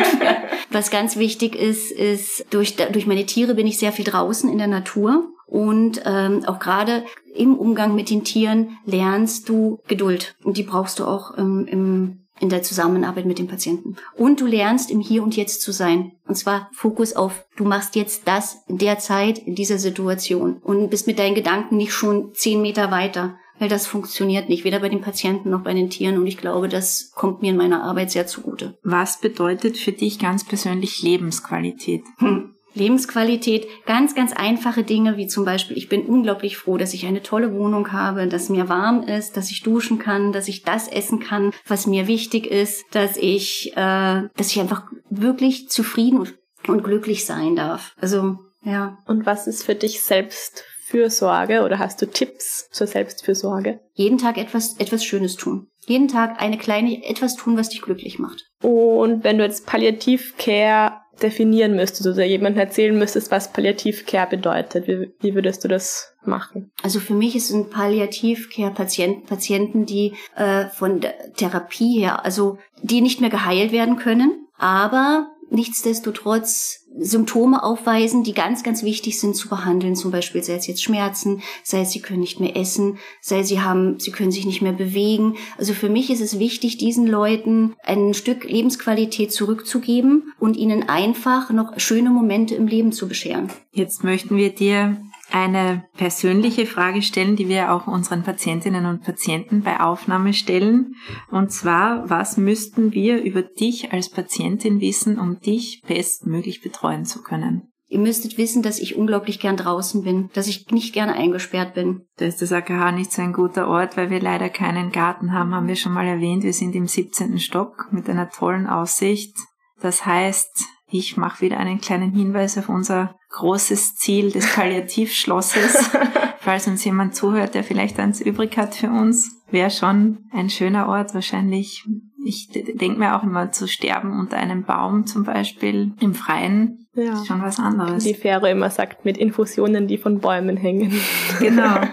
Was 0.70 0.90
ganz 0.90 1.16
wichtig 1.16 1.54
ist, 1.54 1.92
ist, 1.92 2.46
durch, 2.50 2.74
durch 2.74 3.06
meine 3.06 3.26
Tiere 3.26 3.54
bin 3.54 3.68
ich 3.68 3.78
sehr 3.78 3.92
viel 3.92 4.04
draußen 4.04 4.50
in 4.50 4.58
der 4.58 4.66
Natur. 4.66 5.28
Und 5.46 6.02
ähm, 6.04 6.44
auch 6.46 6.58
gerade 6.58 7.04
im 7.36 7.56
Umgang 7.56 7.94
mit 7.94 8.10
den 8.10 8.24
Tieren 8.24 8.76
lernst 8.86 9.48
du 9.48 9.78
Geduld. 9.86 10.34
Und 10.42 10.56
die 10.56 10.64
brauchst 10.64 10.98
du 10.98 11.04
auch 11.04 11.38
ähm, 11.38 11.66
im, 11.70 12.20
in 12.40 12.48
der 12.48 12.62
Zusammenarbeit 12.62 13.26
mit 13.26 13.38
dem 13.38 13.46
Patienten. 13.46 13.96
Und 14.16 14.40
du 14.40 14.46
lernst 14.46 14.90
im 14.90 15.00
Hier 15.00 15.22
und 15.22 15.36
Jetzt 15.36 15.62
zu 15.62 15.72
sein. 15.72 16.12
Und 16.26 16.36
zwar 16.36 16.68
Fokus 16.72 17.14
auf, 17.14 17.44
du 17.56 17.64
machst 17.64 17.94
jetzt 17.96 18.26
das 18.26 18.62
in 18.66 18.78
der 18.78 18.98
Zeit, 18.98 19.38
in 19.38 19.54
dieser 19.54 19.78
Situation. 19.78 20.56
Und 20.62 20.90
bist 20.90 21.06
mit 21.06 21.18
deinen 21.18 21.34
Gedanken 21.34 21.76
nicht 21.76 21.92
schon 21.92 22.34
zehn 22.34 22.62
Meter 22.62 22.90
weiter. 22.90 23.36
Weil 23.58 23.68
das 23.68 23.86
funktioniert 23.86 24.48
nicht, 24.48 24.64
weder 24.64 24.80
bei 24.80 24.88
den 24.88 25.02
Patienten 25.02 25.50
noch 25.50 25.62
bei 25.62 25.74
den 25.74 25.90
Tieren. 25.90 26.16
Und 26.16 26.26
ich 26.26 26.38
glaube, 26.38 26.68
das 26.68 27.12
kommt 27.14 27.42
mir 27.42 27.50
in 27.50 27.58
meiner 27.58 27.82
Arbeit 27.82 28.10
sehr 28.10 28.26
zugute. 28.26 28.78
Was 28.82 29.20
bedeutet 29.20 29.76
für 29.76 29.92
dich 29.92 30.18
ganz 30.18 30.44
persönlich 30.44 31.02
Lebensqualität? 31.02 32.02
Hm. 32.16 32.54
Lebensqualität, 32.74 33.66
ganz, 33.86 34.14
ganz 34.14 34.32
einfache 34.32 34.84
Dinge, 34.84 35.16
wie 35.16 35.26
zum 35.26 35.44
Beispiel, 35.44 35.76
ich 35.76 35.88
bin 35.88 36.06
unglaublich 36.06 36.56
froh, 36.56 36.76
dass 36.76 36.94
ich 36.94 37.06
eine 37.06 37.22
tolle 37.22 37.52
Wohnung 37.52 37.92
habe, 37.92 38.26
dass 38.26 38.48
mir 38.48 38.68
warm 38.68 39.02
ist, 39.02 39.36
dass 39.36 39.50
ich 39.50 39.62
duschen 39.62 39.98
kann, 39.98 40.32
dass 40.32 40.48
ich 40.48 40.62
das 40.62 40.88
essen 40.88 41.20
kann, 41.20 41.52
was 41.66 41.86
mir 41.86 42.06
wichtig 42.06 42.46
ist, 42.46 42.84
dass 42.92 43.16
ich, 43.16 43.72
äh, 43.76 44.28
dass 44.36 44.50
ich 44.50 44.60
einfach 44.60 44.84
wirklich 45.08 45.68
zufrieden 45.68 46.20
und, 46.20 46.34
und 46.68 46.84
glücklich 46.84 47.24
sein 47.24 47.56
darf. 47.56 47.94
Also, 48.00 48.38
ja. 48.64 48.98
Und 49.06 49.26
was 49.26 49.46
ist 49.46 49.64
für 49.64 49.74
dich 49.74 50.02
Selbstfürsorge 50.02 51.62
oder 51.62 51.78
hast 51.78 52.00
du 52.02 52.06
Tipps 52.06 52.68
zur 52.70 52.86
Selbstfürsorge? 52.86 53.80
Jeden 53.94 54.18
Tag 54.18 54.38
etwas, 54.38 54.76
etwas 54.78 55.04
Schönes 55.04 55.36
tun. 55.36 55.66
Jeden 55.86 56.08
Tag 56.08 56.40
eine 56.40 56.58
kleine, 56.58 57.04
etwas 57.04 57.36
tun, 57.36 57.56
was 57.56 57.70
dich 57.70 57.82
glücklich 57.82 58.18
macht. 58.18 58.44
Und 58.62 59.24
wenn 59.24 59.38
du 59.38 59.44
jetzt 59.44 59.66
Palliativcare 59.66 60.99
definieren 61.22 61.76
müsstest 61.76 62.06
oder 62.06 62.24
jemandem 62.24 62.60
erzählen 62.60 62.96
müsstest, 62.96 63.30
was 63.30 63.52
Palliativcare 63.52 64.28
bedeutet, 64.28 64.88
wie, 64.88 65.12
wie 65.20 65.34
würdest 65.34 65.64
du 65.64 65.68
das 65.68 66.14
machen? 66.24 66.70
Also 66.82 67.00
für 67.00 67.14
mich 67.14 67.42
sind 67.44 67.70
Palliativcare 67.70 68.72
Patienten, 68.72 69.26
Patienten, 69.26 69.86
die 69.86 70.14
äh, 70.36 70.66
von 70.66 71.00
der 71.00 71.32
Therapie 71.34 72.00
her, 72.00 72.24
also 72.24 72.58
die 72.82 73.00
nicht 73.00 73.20
mehr 73.20 73.30
geheilt 73.30 73.72
werden 73.72 73.96
können, 73.96 74.46
aber 74.58 75.28
nichtsdestotrotz 75.50 76.86
Symptome 77.02 77.62
aufweisen, 77.62 78.22
die 78.22 78.34
ganz, 78.34 78.62
ganz 78.62 78.82
wichtig 78.82 79.18
sind 79.18 79.36
zu 79.36 79.48
behandeln. 79.48 79.96
Zum 79.96 80.10
Beispiel 80.10 80.42
sei 80.42 80.54
es 80.54 80.66
jetzt 80.66 80.82
Schmerzen, 80.82 81.42
sei 81.62 81.80
es 81.80 81.92
sie 81.92 82.00
können 82.00 82.20
nicht 82.20 82.40
mehr 82.40 82.56
essen, 82.56 82.98
sei 83.20 83.42
sie 83.42 83.60
haben, 83.60 83.98
sie 83.98 84.10
können 84.10 84.30
sich 84.30 84.46
nicht 84.46 84.62
mehr 84.62 84.72
bewegen. 84.72 85.36
Also 85.58 85.72
für 85.72 85.88
mich 85.88 86.10
ist 86.10 86.20
es 86.20 86.38
wichtig, 86.38 86.78
diesen 86.78 87.06
Leuten 87.06 87.74
ein 87.82 88.14
Stück 88.14 88.44
Lebensqualität 88.44 89.32
zurückzugeben 89.32 90.32
und 90.38 90.56
ihnen 90.56 90.88
einfach 90.88 91.50
noch 91.50 91.78
schöne 91.78 92.10
Momente 92.10 92.54
im 92.54 92.66
Leben 92.66 92.92
zu 92.92 93.08
bescheren. 93.08 93.50
Jetzt 93.72 94.04
möchten 94.04 94.36
wir 94.36 94.50
dir 94.50 94.96
eine 95.32 95.84
persönliche 95.96 96.66
Frage 96.66 97.02
stellen, 97.02 97.36
die 97.36 97.48
wir 97.48 97.72
auch 97.72 97.86
unseren 97.86 98.22
Patientinnen 98.22 98.86
und 98.86 99.02
Patienten 99.02 99.62
bei 99.62 99.80
Aufnahme 99.80 100.32
stellen. 100.32 100.94
Und 101.30 101.52
zwar, 101.52 102.08
was 102.08 102.36
müssten 102.36 102.92
wir 102.92 103.22
über 103.22 103.42
dich 103.42 103.92
als 103.92 104.10
Patientin 104.10 104.80
wissen, 104.80 105.18
um 105.18 105.40
dich 105.40 105.82
bestmöglich 105.86 106.60
betreuen 106.62 107.04
zu 107.04 107.22
können? 107.22 107.70
Ihr 107.92 107.98
müsstet 107.98 108.38
wissen, 108.38 108.62
dass 108.62 108.78
ich 108.78 108.96
unglaublich 108.96 109.40
gern 109.40 109.56
draußen 109.56 110.04
bin, 110.04 110.30
dass 110.32 110.46
ich 110.46 110.70
nicht 110.70 110.94
gerne 110.94 111.14
eingesperrt 111.14 111.74
bin. 111.74 112.06
Da 112.18 112.24
ist 112.26 112.40
das 112.40 112.52
AKH 112.52 112.92
nicht 112.92 113.10
so 113.10 113.20
ein 113.20 113.32
guter 113.32 113.66
Ort, 113.66 113.96
weil 113.96 114.10
wir 114.10 114.20
leider 114.20 114.48
keinen 114.48 114.92
Garten 114.92 115.32
haben, 115.32 115.52
haben 115.52 115.66
wir 115.66 115.74
schon 115.74 115.92
mal 115.92 116.06
erwähnt. 116.06 116.44
Wir 116.44 116.52
sind 116.52 116.76
im 116.76 116.86
17. 116.86 117.40
Stock 117.40 117.88
mit 117.90 118.08
einer 118.08 118.30
tollen 118.30 118.68
Aussicht. 118.68 119.36
Das 119.80 120.06
heißt, 120.06 120.66
ich 120.90 121.16
mache 121.16 121.42
wieder 121.42 121.58
einen 121.58 121.80
kleinen 121.80 122.12
Hinweis 122.12 122.58
auf 122.58 122.68
unser 122.68 123.14
großes 123.30 123.96
Ziel 123.96 124.30
des 124.32 124.54
Palliativschlosses. 124.54 125.90
Falls 126.40 126.66
uns 126.66 126.84
jemand 126.84 127.14
zuhört, 127.14 127.54
der 127.54 127.64
vielleicht 127.64 127.98
eins 127.98 128.20
übrig 128.20 128.56
hat 128.56 128.74
für 128.74 128.88
uns, 128.88 129.42
wäre 129.50 129.70
schon 129.70 130.26
ein 130.32 130.50
schöner 130.50 130.88
Ort 130.88 131.14
wahrscheinlich. 131.14 131.84
Ich 132.24 132.48
denke 132.48 132.98
mir 132.98 133.16
auch 133.16 133.22
immer 133.22 133.52
zu 133.52 133.68
sterben 133.68 134.18
unter 134.18 134.36
einem 134.36 134.64
Baum 134.64 135.06
zum 135.06 135.24
Beispiel 135.24 135.92
im 136.00 136.14
Freien. 136.14 136.86
Ja. 136.94 137.12
Ist 137.12 137.28
schon 137.28 137.42
was 137.42 137.58
anderes. 137.58 138.04
Die 138.04 138.14
Fähre 138.14 138.50
immer 138.50 138.70
sagt, 138.70 139.04
mit 139.04 139.16
Infusionen, 139.16 139.86
die 139.86 139.96
von 139.98 140.18
Bäumen 140.18 140.56
hängen. 140.56 140.92
Genau. 141.38 141.80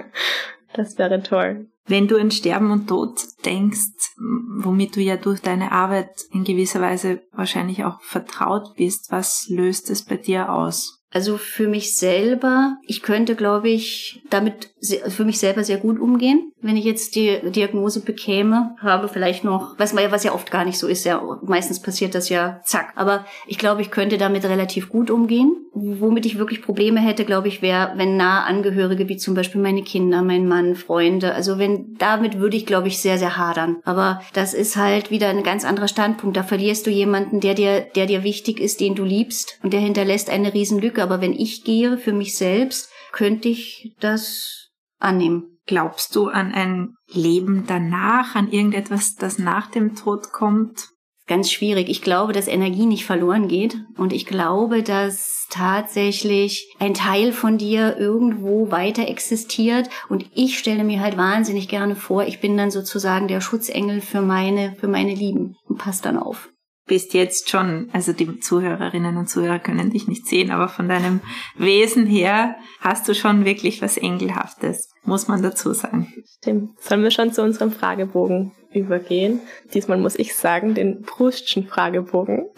Das 0.74 1.00
wäre 1.00 1.24
toll. 1.24 1.72
Wenn 1.88 2.08
du 2.08 2.20
an 2.20 2.32
Sterben 2.32 2.72
und 2.72 2.88
Tod 2.88 3.20
denkst, 3.46 4.14
womit 4.60 4.96
du 4.96 5.02
ja 5.02 5.16
durch 5.16 5.42
deine 5.42 5.72
Arbeit 5.72 6.10
in 6.32 6.44
gewisser 6.44 6.82
Weise 6.82 7.22
wahrscheinlich 7.32 7.86
auch 7.86 8.02
vertraut 8.02 8.76
bist, 8.76 9.08
was 9.10 9.48
löst 9.50 9.90
es 9.90 10.04
bei 10.04 10.18
dir 10.18 10.52
aus? 10.52 11.06
Also 11.18 11.38
für 11.38 11.68
mich 11.68 11.98
selber, 11.98 12.78
ich 12.84 13.02
könnte, 13.02 13.34
glaube 13.34 13.70
ich, 13.70 14.22
damit 14.30 14.70
für 15.10 15.26
mich 15.26 15.40
selber 15.40 15.64
sehr 15.64 15.78
gut 15.78 16.00
umgehen. 16.00 16.52
Wenn 16.62 16.78
ich 16.78 16.86
jetzt 16.86 17.16
die 17.16 17.40
Diagnose 17.44 18.02
bekäme, 18.02 18.76
habe 18.80 19.08
vielleicht 19.08 19.44
noch, 19.44 19.74
was, 19.80 19.96
was 19.96 20.24
ja 20.24 20.34
oft 20.34 20.52
gar 20.52 20.64
nicht 20.64 20.78
so 20.78 20.88
ist, 20.88 21.06
ja, 21.06 21.20
meistens 21.42 21.82
passiert 21.82 22.14
das 22.14 22.30
ja 22.30 22.62
zack. 22.66 22.94
Aber 22.96 23.26
ich 23.48 23.58
glaube, 23.58 23.82
ich 23.82 23.90
könnte 23.90 24.20
damit 24.20 24.44
relativ 24.46 24.90
gut 24.90 25.10
umgehen. 25.10 25.56
Womit 25.74 26.26
ich 26.28 26.38
wirklich 26.38 26.62
Probleme 26.62 27.00
hätte, 27.00 27.26
glaube 27.26 27.48
ich, 27.48 27.62
wäre, 27.62 27.94
wenn 27.96 28.18
nahe 28.18 28.44
Angehörige, 28.44 29.10
wie 29.10 29.18
zum 29.18 29.34
Beispiel 29.34 29.62
meine 29.62 29.84
Kinder, 29.84 30.22
mein 30.22 30.48
Mann, 30.48 30.76
Freunde, 30.76 31.34
also 31.34 31.58
wenn, 31.58 31.96
damit 31.98 32.40
würde 32.40 32.58
ich, 32.58 32.66
glaube 32.66 32.88
ich, 32.88 33.00
sehr, 33.00 33.18
sehr 33.18 33.38
hadern. 33.38 33.78
Aber 33.86 34.22
das 34.34 34.54
ist 34.54 34.76
halt 34.76 35.10
wieder 35.10 35.30
ein 35.30 35.44
ganz 35.44 35.66
anderer 35.66 35.88
Standpunkt. 35.88 36.38
Da 36.38 36.44
verlierst 36.44 36.86
du 36.86 36.92
jemanden, 36.92 37.40
der 37.40 37.56
dir, 37.56 37.82
der 37.96 38.06
dir 38.06 38.24
wichtig 38.24 38.60
ist, 38.60 38.80
den 38.80 38.94
du 38.94 39.04
liebst 39.04 39.60
und 39.64 39.74
der 39.74 39.80
hinterlässt 39.80 40.30
eine 40.30 40.54
Riesenlücke. 40.54 41.02
Aber 41.08 41.22
wenn 41.22 41.32
ich 41.32 41.64
gehe 41.64 41.98
für 41.98 42.12
mich 42.12 42.36
selbst, 42.36 42.92
könnte 43.14 43.48
ich 43.48 43.96
das 44.02 44.72
annehmen. 45.00 45.58
Glaubst 45.66 46.18
du 46.18 46.28
an 46.28 46.54
ein 46.54 46.96
Leben 47.10 47.64
danach, 47.66 48.36
an 48.36 48.52
irgendetwas, 48.52 49.16
das 49.16 49.40
nach 49.40 49.72
dem 49.72 49.96
Tod 49.96 50.34
kommt? 50.34 50.90
Ganz 51.28 51.50
schwierig. 51.50 51.88
Ich 51.88 52.02
glaube, 52.02 52.34
dass 52.34 52.50
Energie 52.50 52.86
nicht 52.86 53.06
verloren 53.06 53.48
geht. 53.48 53.78
Und 53.96 54.12
ich 54.12 54.26
glaube, 54.26 54.84
dass 54.84 55.48
tatsächlich 55.50 56.74
ein 56.78 56.94
Teil 56.94 57.32
von 57.32 57.58
dir 57.58 57.96
irgendwo 57.98 58.70
weiter 58.70 59.08
existiert. 59.08 59.90
Und 60.10 60.26
ich 60.36 60.60
stelle 60.60 60.84
mir 60.84 61.00
halt 61.00 61.16
wahnsinnig 61.16 61.70
gerne 61.70 61.96
vor, 61.96 62.26
ich 62.26 62.42
bin 62.42 62.58
dann 62.58 62.70
sozusagen 62.70 63.30
der 63.30 63.40
Schutzengel 63.40 64.02
für 64.02 64.22
meine, 64.22 64.76
für 64.76 64.90
meine 64.90 65.16
Lieben. 65.16 65.56
Und 65.70 65.78
passt 65.78 66.04
dann 66.04 66.18
auf 66.18 66.50
bist 66.88 67.14
jetzt 67.14 67.50
schon, 67.50 67.90
also 67.94 68.14
die 68.14 68.40
Zuhörerinnen 68.40 69.18
und 69.18 69.30
Zuhörer 69.30 69.60
können 69.60 69.92
dich 69.92 70.08
nicht 70.08 70.26
sehen, 70.26 70.52
aber 70.52 70.70
von 70.70 70.88
deinem 70.90 71.22
Wesen 71.56 72.06
her 72.06 72.56
hast 72.80 73.08
du 73.08 73.14
schon 73.14 73.46
wirklich 73.46 73.82
was 73.82 73.98
Engelhaftes, 73.98 74.90
muss 75.04 75.28
man 75.28 75.42
dazu 75.44 75.74
sagen. 75.74 76.14
Stimmt. 76.40 76.80
Sollen 76.80 77.04
wir 77.04 77.12
schon 77.12 77.34
zu 77.34 77.44
unserem 77.44 77.72
Fragebogen 77.72 78.54
übergehen? 78.72 79.42
Diesmal 79.74 79.98
muss 79.98 80.18
ich 80.18 80.36
sagen, 80.36 80.74
den 80.74 81.04
Proustschen 81.04 81.68
Fragebogen. 81.68 82.48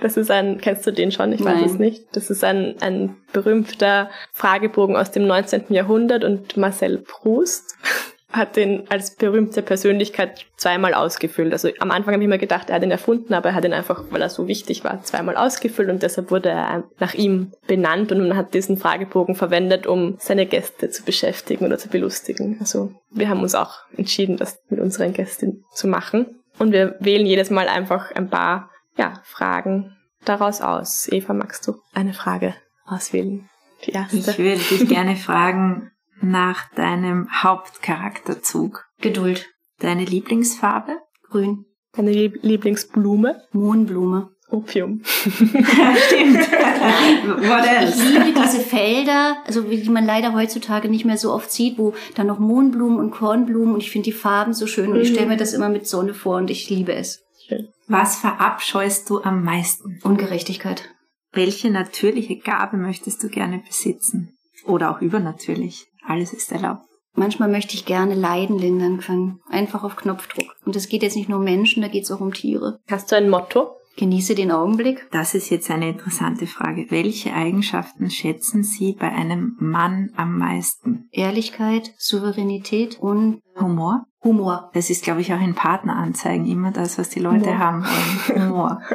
Das 0.00 0.16
ist 0.16 0.30
ein, 0.30 0.58
kennst 0.58 0.86
du 0.86 0.92
den 0.92 1.10
schon? 1.10 1.32
Ich 1.32 1.40
Nein. 1.40 1.62
weiß 1.62 1.72
es 1.72 1.78
nicht. 1.78 2.04
Das 2.12 2.30
ist 2.30 2.44
ein, 2.44 2.76
ein 2.80 3.16
berühmter 3.32 4.08
Fragebogen 4.32 4.96
aus 4.96 5.10
dem 5.10 5.26
19. 5.26 5.64
Jahrhundert 5.70 6.22
und 6.22 6.56
Marcel 6.56 6.98
Proust 6.98 7.76
hat 8.32 8.56
den 8.56 8.88
als 8.90 9.16
berühmte 9.16 9.62
Persönlichkeit 9.62 10.46
zweimal 10.56 10.94
ausgefüllt. 10.94 11.52
Also 11.52 11.68
am 11.80 11.90
Anfang 11.90 12.14
habe 12.14 12.22
ich 12.22 12.28
mir 12.28 12.38
gedacht, 12.38 12.70
er 12.70 12.76
hat 12.76 12.82
ihn 12.82 12.90
erfunden, 12.90 13.34
aber 13.34 13.50
er 13.50 13.54
hat 13.54 13.64
ihn 13.64 13.72
einfach, 13.72 14.04
weil 14.10 14.22
er 14.22 14.30
so 14.30 14.46
wichtig 14.46 14.84
war, 14.84 15.02
zweimal 15.02 15.36
ausgefüllt 15.36 15.90
und 15.90 16.02
deshalb 16.02 16.30
wurde 16.30 16.50
er 16.50 16.84
nach 16.98 17.14
ihm 17.14 17.52
benannt 17.66 18.12
und 18.12 18.20
man 18.20 18.36
hat 18.36 18.54
diesen 18.54 18.76
Fragebogen 18.76 19.34
verwendet, 19.34 19.86
um 19.86 20.16
seine 20.20 20.46
Gäste 20.46 20.90
zu 20.90 21.04
beschäftigen 21.04 21.66
oder 21.66 21.78
zu 21.78 21.88
belustigen. 21.88 22.58
Also 22.60 22.92
wir 23.10 23.28
haben 23.28 23.42
uns 23.42 23.54
auch 23.54 23.74
entschieden, 23.96 24.36
das 24.36 24.60
mit 24.68 24.80
unseren 24.80 25.12
Gästen 25.12 25.64
zu 25.74 25.88
machen 25.88 26.40
und 26.58 26.72
wir 26.72 26.96
wählen 27.00 27.26
jedes 27.26 27.50
Mal 27.50 27.68
einfach 27.68 28.12
ein 28.12 28.30
paar 28.30 28.70
ja, 28.96 29.20
Fragen 29.24 29.96
daraus 30.24 30.60
aus. 30.60 31.08
Eva, 31.10 31.32
magst 31.32 31.66
du 31.66 31.74
eine 31.94 32.12
Frage 32.12 32.54
auswählen? 32.84 33.48
Die 33.86 33.92
erste. 33.92 34.16
Ich 34.18 34.38
würde 34.38 34.60
dich 34.60 34.88
gerne 34.88 35.16
fragen, 35.16 35.90
nach 36.22 36.70
deinem 36.74 37.28
Hauptcharakterzug. 37.42 38.86
Geduld. 39.00 39.48
Deine 39.78 40.04
Lieblingsfarbe? 40.04 40.98
Grün. 41.30 41.64
Deine 41.92 42.12
Lieblingsblume? 42.12 43.42
Mohnblume. 43.52 44.30
Opium. 44.50 45.02
Stimmt. 45.04 46.40
What 46.40 47.66
else? 47.66 48.02
Ich 48.02 48.18
liebe 48.18 48.40
diese 48.40 48.60
Felder, 48.60 49.36
also 49.46 49.70
wie 49.70 49.80
die 49.80 49.90
man 49.90 50.04
leider 50.04 50.34
heutzutage 50.34 50.88
nicht 50.88 51.04
mehr 51.04 51.16
so 51.16 51.32
oft 51.32 51.50
sieht, 51.50 51.78
wo 51.78 51.94
dann 52.16 52.26
noch 52.26 52.38
Mohnblumen 52.38 52.98
und 52.98 53.12
Kornblumen 53.12 53.74
und 53.74 53.80
ich 53.80 53.90
finde 53.90 54.06
die 54.06 54.12
Farben 54.12 54.52
so 54.52 54.66
schön 54.66 54.90
und 54.90 55.00
ich 55.00 55.10
stelle 55.10 55.28
mir 55.28 55.36
das 55.36 55.52
immer 55.52 55.68
mit 55.68 55.86
Sonne 55.86 56.14
vor 56.14 56.36
und 56.36 56.50
ich 56.50 56.68
liebe 56.68 56.92
es. 56.92 57.22
Schön. 57.46 57.68
Was 57.86 58.16
verabscheust 58.16 59.08
du 59.08 59.22
am 59.22 59.44
meisten? 59.44 60.00
Ungerechtigkeit. 60.02 60.88
Welche 61.32 61.70
natürliche 61.70 62.36
Gabe 62.36 62.76
möchtest 62.76 63.22
du 63.22 63.28
gerne 63.28 63.58
besitzen? 63.58 64.36
Oder 64.64 64.90
auch 64.90 65.00
übernatürlich? 65.00 65.86
Alles 66.10 66.32
ist 66.32 66.50
erlaubt. 66.50 66.86
Manchmal 67.14 67.48
möchte 67.48 67.74
ich 67.74 67.84
gerne 67.84 68.14
Leiden 68.14 68.58
lindern 68.58 68.98
können. 68.98 69.38
Einfach 69.48 69.84
auf 69.84 69.94
Knopfdruck. 69.94 70.56
Und 70.64 70.74
es 70.74 70.88
geht 70.88 71.04
jetzt 71.04 71.14
nicht 71.14 71.28
nur 71.28 71.38
um 71.38 71.44
Menschen, 71.44 71.82
da 71.82 71.88
geht 71.88 72.02
es 72.02 72.10
auch 72.10 72.20
um 72.20 72.34
Tiere. 72.34 72.80
Hast 72.90 73.12
du 73.12 73.16
ein 73.16 73.30
Motto? 73.30 73.76
Genieße 73.96 74.34
den 74.34 74.50
Augenblick. 74.50 75.06
Das 75.12 75.34
ist 75.34 75.50
jetzt 75.50 75.70
eine 75.70 75.90
interessante 75.90 76.48
Frage. 76.48 76.86
Welche 76.88 77.32
Eigenschaften 77.32 78.10
schätzen 78.10 78.64
Sie 78.64 78.96
bei 78.98 79.12
einem 79.12 79.56
Mann 79.60 80.10
am 80.16 80.36
meisten? 80.38 81.08
Ehrlichkeit, 81.12 81.92
Souveränität 81.96 82.98
und 82.98 83.40
Humor? 83.60 84.06
Humor. 84.22 84.70
Das 84.74 84.90
ist, 84.90 85.02
glaube 85.02 85.20
ich, 85.20 85.32
auch 85.32 85.40
in 85.40 85.54
Partneranzeigen 85.54 86.46
immer 86.46 86.72
das, 86.72 86.98
was 86.98 87.08
die 87.08 87.20
Leute 87.20 87.46
Humor. 87.46 87.58
haben 87.58 87.84
wollen. 87.84 88.48
Humor. 88.48 88.82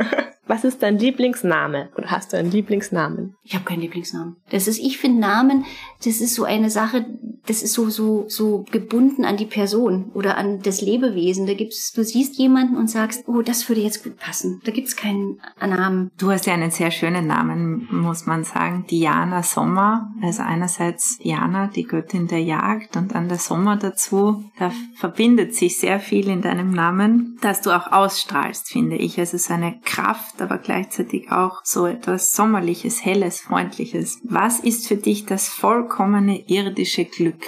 Was 0.48 0.64
ist 0.64 0.84
dein 0.84 1.00
Lieblingsname? 1.00 1.90
Oder 1.98 2.12
hast 2.12 2.32
du 2.32 2.38
einen 2.38 2.52
Lieblingsnamen? 2.52 3.36
Ich 3.44 3.56
habe 3.56 3.66
keinen 3.66 3.82
Lieblingsnamen. 3.82 4.36
Das 4.52 4.68
ist, 4.68 4.78
ich 4.80 5.00
finde 5.00 5.20
Namen, 5.20 5.66
das 6.04 6.22
ist 6.22 6.36
so 6.36 6.44
eine 6.44 6.70
Sache, 6.70 7.06
das 7.48 7.64
ist 7.64 7.74
so 7.74 7.90
so 7.90 8.26
so 8.28 8.64
gebunden 8.72 9.26
an 9.26 9.38
die 9.38 9.46
Person 9.46 10.12
oder 10.14 10.38
an 10.38 10.62
das 10.62 10.82
Lebewesen. 10.82 11.48
Da 11.48 11.56
gibt's, 11.56 11.94
du 11.94 12.04
siehst 12.04 12.38
jemanden 12.38 12.78
und 12.78 12.90
sagst, 12.90 13.24
oh, 13.28 13.42
das 13.42 13.68
würde 13.70 13.82
jetzt 13.82 14.04
gut 14.04 14.18
passen. 14.18 14.62
Da 14.66 14.72
gibt's 14.72 14.96
keinen 14.96 15.40
Namen. 15.60 16.12
Du 16.18 16.30
hast 16.30 16.46
ja 16.46 16.54
einen 16.54 16.72
sehr 16.72 16.92
schönen 16.92 17.26
Namen, 17.26 17.88
muss 17.92 18.28
man 18.28 18.44
sagen. 18.44 18.86
Diana 18.90 19.42
Sommer. 19.42 20.14
Also 20.22 20.44
einerseits 20.44 21.18
Diana, 21.18 21.68
die 21.68 21.84
Göttin 21.84 22.28
der 22.28 22.44
Jagd 22.44 22.98
und 22.98 23.16
dann 23.16 23.30
der 23.30 23.40
Sommer 23.40 23.78
dazu. 23.78 24.44
Da 24.58 24.72
verbindet 24.96 25.54
sich 25.54 25.78
sehr 25.78 26.00
viel 26.00 26.30
in 26.30 26.42
deinem 26.42 26.72
Namen, 26.72 27.38
dass 27.42 27.62
du 27.62 27.76
auch 27.76 27.92
ausstrahlst, 27.92 28.70
finde 28.70 28.96
ich. 28.96 29.20
Also 29.20 29.38
so 29.38 29.54
eine 29.54 29.80
Kraft, 29.84 30.42
aber 30.42 30.60
gleichzeitig 30.60 31.32
auch 31.32 31.62
so 31.66 31.86
etwas 31.86 32.32
Sommerliches, 32.32 33.04
Helles, 33.04 33.42
Freundliches. 33.42 34.20
Was 34.24 34.62
ist 34.62 34.88
für 34.88 34.96
dich 34.96 35.26
das 35.26 35.50
vollkommene 35.50 36.48
irdische 36.48 37.04
Glück? 37.04 37.44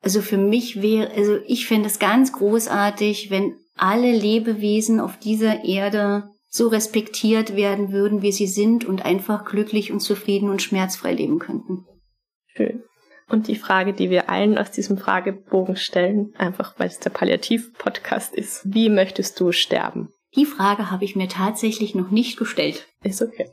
Also 0.00 0.22
für 0.22 0.38
mich 0.38 0.80
wäre, 0.80 1.12
also 1.12 1.38
ich 1.46 1.66
fände 1.66 1.86
es 1.86 1.98
ganz 1.98 2.32
großartig, 2.32 3.30
wenn 3.30 3.54
alle 3.76 4.12
Lebewesen 4.12 5.00
auf 5.00 5.18
dieser 5.18 5.64
Erde 5.64 6.30
so 6.48 6.68
respektiert 6.68 7.56
werden 7.56 7.92
würden, 7.92 8.22
wie 8.22 8.32
sie 8.32 8.46
sind 8.46 8.84
und 8.84 9.04
einfach 9.04 9.44
glücklich 9.44 9.92
und 9.92 10.00
zufrieden 10.00 10.50
und 10.50 10.60
schmerzfrei 10.60 11.14
leben 11.14 11.38
könnten. 11.38 11.86
Schön. 12.48 12.82
Und 13.32 13.48
die 13.48 13.56
Frage, 13.56 13.94
die 13.94 14.10
wir 14.10 14.28
allen 14.28 14.58
aus 14.58 14.70
diesem 14.70 14.98
Fragebogen 14.98 15.76
stellen, 15.76 16.34
einfach 16.36 16.74
weil 16.76 16.88
es 16.88 16.98
der 16.98 17.08
Palliativ-Podcast 17.08 18.34
ist. 18.34 18.60
Wie 18.64 18.90
möchtest 18.90 19.40
du 19.40 19.52
sterben? 19.52 20.10
Die 20.36 20.44
Frage 20.44 20.90
habe 20.90 21.06
ich 21.06 21.16
mir 21.16 21.28
tatsächlich 21.28 21.94
noch 21.94 22.10
nicht 22.10 22.38
gestellt. 22.38 22.86
Ist 23.02 23.22
okay. 23.22 23.48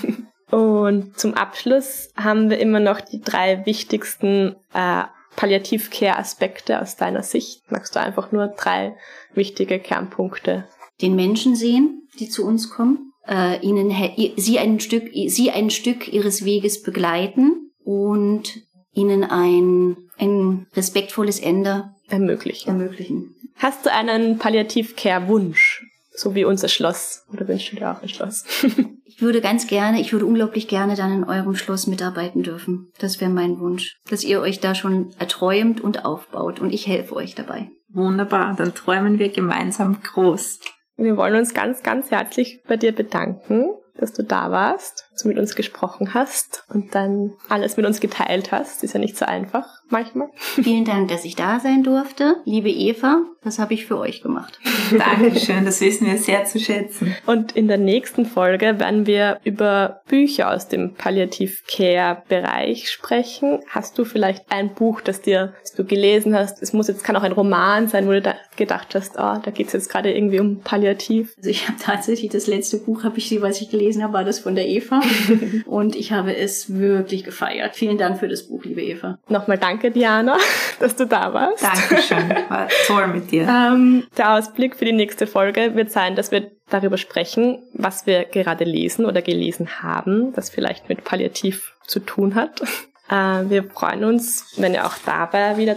Und 0.50 1.18
zum 1.18 1.34
Abschluss 1.34 2.08
haben 2.16 2.48
wir 2.48 2.58
immer 2.58 2.80
noch 2.80 3.02
die 3.02 3.20
drei 3.20 3.66
wichtigsten 3.66 4.56
äh, 4.72 5.02
Palliativ-Care-Aspekte 5.36 6.80
aus 6.80 6.96
deiner 6.96 7.22
Sicht. 7.22 7.70
Magst 7.70 7.96
du 7.96 8.00
einfach 8.00 8.32
nur 8.32 8.48
drei 8.48 8.96
wichtige 9.34 9.78
Kernpunkte? 9.78 10.66
Den 11.02 11.16
Menschen 11.16 11.54
sehen, 11.54 12.08
die 12.18 12.30
zu 12.30 12.46
uns 12.46 12.70
kommen, 12.70 13.12
äh, 13.26 13.60
ihnen 13.60 13.94
sie 14.38 14.58
ein 14.58 14.80
Stück, 14.80 15.10
sie 15.12 15.50
ein 15.50 15.68
Stück 15.68 16.10
ihres 16.10 16.46
Weges 16.46 16.82
begleiten 16.82 17.72
und 17.84 18.67
ihnen 18.98 19.24
ein, 19.24 19.96
ein 20.18 20.66
respektvolles 20.74 21.38
Ende 21.40 21.90
Ermöglichen. 22.08 22.68
ermöglichen. 22.68 23.34
Hast 23.56 23.86
du 23.86 23.92
einen 23.92 24.38
Palliativ-Care-Wunsch? 24.38 25.84
So 26.14 26.34
wie 26.34 26.44
unser 26.44 26.68
Schloss. 26.68 27.24
Oder 27.32 27.46
wünschst 27.46 27.72
du 27.72 27.76
dir 27.76 27.92
auch 27.92 28.02
ein 28.02 28.08
Schloss? 28.08 28.44
Ich 29.10 29.22
würde 29.22 29.40
ganz 29.40 29.66
gerne, 29.66 30.00
ich 30.00 30.12
würde 30.12 30.26
unglaublich 30.26 30.68
gerne 30.68 30.94
dann 30.94 31.12
in 31.12 31.24
eurem 31.24 31.56
Schloss 31.56 31.88
mitarbeiten 31.88 32.44
dürfen. 32.44 32.92
Das 33.00 33.20
wäre 33.20 33.32
mein 33.32 33.58
Wunsch, 33.58 33.96
dass 34.08 34.22
ihr 34.22 34.40
euch 34.40 34.60
da 34.60 34.76
schon 34.76 35.12
erträumt 35.18 35.80
und 35.80 36.04
aufbaut 36.04 36.60
und 36.60 36.72
ich 36.72 36.86
helfe 36.86 37.16
euch 37.16 37.34
dabei. 37.34 37.68
Wunderbar, 37.88 38.54
dann 38.54 38.74
träumen 38.74 39.18
wir 39.18 39.30
gemeinsam 39.30 40.00
groß. 40.02 40.60
Wir 40.98 41.16
wollen 41.16 41.34
uns 41.34 41.52
ganz, 41.52 41.82
ganz 41.82 42.12
herzlich 42.12 42.60
bei 42.68 42.76
dir 42.76 42.92
bedanken, 42.92 43.70
dass 43.96 44.12
du 44.12 44.22
da 44.22 44.52
warst, 44.52 45.07
dass 45.18 45.24
du 45.24 45.28
mit 45.30 45.38
uns 45.38 45.56
gesprochen 45.56 46.14
hast 46.14 46.62
und 46.68 46.94
dann 46.94 47.32
alles 47.48 47.76
mit 47.76 47.84
uns 47.84 47.98
geteilt 47.98 48.52
hast. 48.52 48.84
Ist 48.84 48.94
ja 48.94 49.00
nicht 49.00 49.16
so 49.16 49.24
einfach 49.24 49.66
manchmal. 49.90 50.28
Vielen 50.36 50.84
Dank, 50.84 51.08
dass 51.08 51.24
ich 51.24 51.34
da 51.34 51.58
sein 51.58 51.82
durfte. 51.82 52.36
Liebe 52.44 52.70
Eva, 52.70 53.22
das 53.42 53.58
habe 53.58 53.74
ich 53.74 53.86
für 53.86 53.98
euch 53.98 54.22
gemacht. 54.22 54.58
Dankeschön, 54.96 55.64
das 55.64 55.80
wissen 55.80 56.06
wir 56.06 56.18
sehr 56.18 56.44
zu 56.44 56.58
schätzen. 56.58 57.16
Und 57.26 57.52
in 57.52 57.68
der 57.68 57.78
nächsten 57.78 58.26
Folge 58.26 58.78
werden 58.78 59.06
wir 59.06 59.40
über 59.44 60.02
Bücher 60.08 60.52
aus 60.52 60.68
dem 60.68 60.94
Palliative 60.94 61.54
Care 61.66 62.22
Bereich 62.28 62.90
sprechen. 62.90 63.60
Hast 63.68 63.98
du 63.98 64.04
vielleicht 64.04 64.44
ein 64.50 64.74
Buch, 64.74 65.00
das 65.00 65.20
dir, 65.20 65.54
das 65.62 65.72
du 65.72 65.84
gelesen 65.84 66.34
hast? 66.34 66.62
Es 66.62 66.72
muss 66.72 66.88
jetzt, 66.88 67.04
kann 67.04 67.16
auch 67.16 67.22
ein 67.22 67.32
Roman 67.32 67.88
sein, 67.88 68.06
wo 68.06 68.12
du 68.12 68.22
da 68.22 68.34
gedacht 68.56 68.94
hast, 68.94 69.14
oh, 69.16 69.38
da 69.42 69.50
geht's 69.52 69.72
jetzt 69.72 69.90
gerade 69.90 70.12
irgendwie 70.12 70.40
um 70.40 70.60
Palliativ. 70.60 71.34
Also 71.38 71.50
ich 71.50 71.68
habe 71.68 71.78
tatsächlich 71.80 72.30
das 72.30 72.46
letzte 72.46 72.78
Buch, 72.78 73.04
habe 73.04 73.18
ich, 73.18 73.40
was 73.40 73.60
ich 73.60 73.70
gelesen 73.70 74.02
habe, 74.02 74.12
war 74.12 74.24
das 74.24 74.40
von 74.40 74.54
der 74.54 74.68
Eva. 74.68 75.00
und 75.66 75.96
ich 75.96 76.12
habe 76.12 76.36
es 76.36 76.74
wirklich 76.78 77.24
gefeiert. 77.24 77.76
Vielen 77.76 77.98
Dank 77.98 78.18
für 78.18 78.28
das 78.28 78.48
Buch, 78.48 78.64
liebe 78.64 78.82
Eva. 78.82 79.18
Nochmal 79.28 79.58
danke, 79.58 79.90
Diana, 79.90 80.36
dass 80.80 80.96
du 80.96 81.06
da 81.06 81.32
warst. 81.32 81.62
Dankeschön, 81.62 82.28
war 82.48 82.68
toll 82.86 83.08
mit 83.08 83.30
dir. 83.30 83.42
Ähm, 83.48 84.04
der 84.16 84.34
Ausblick 84.34 84.76
für 84.76 84.84
die 84.84 84.92
nächste 84.92 85.26
Folge 85.26 85.74
wird 85.74 85.90
sein, 85.90 86.16
dass 86.16 86.30
wir 86.30 86.50
darüber 86.70 86.98
sprechen, 86.98 87.62
was 87.72 88.06
wir 88.06 88.24
gerade 88.24 88.64
lesen 88.64 89.06
oder 89.06 89.22
gelesen 89.22 89.82
haben, 89.82 90.32
das 90.34 90.50
vielleicht 90.50 90.88
mit 90.88 91.04
Palliativ 91.04 91.74
zu 91.86 92.00
tun 92.00 92.34
hat. 92.34 92.62
Äh, 93.10 93.48
wir 93.48 93.64
freuen 93.64 94.04
uns, 94.04 94.54
wenn 94.56 94.74
ihr 94.74 94.84
auch 94.84 94.94
dabei 95.04 95.56
wieder 95.56 95.76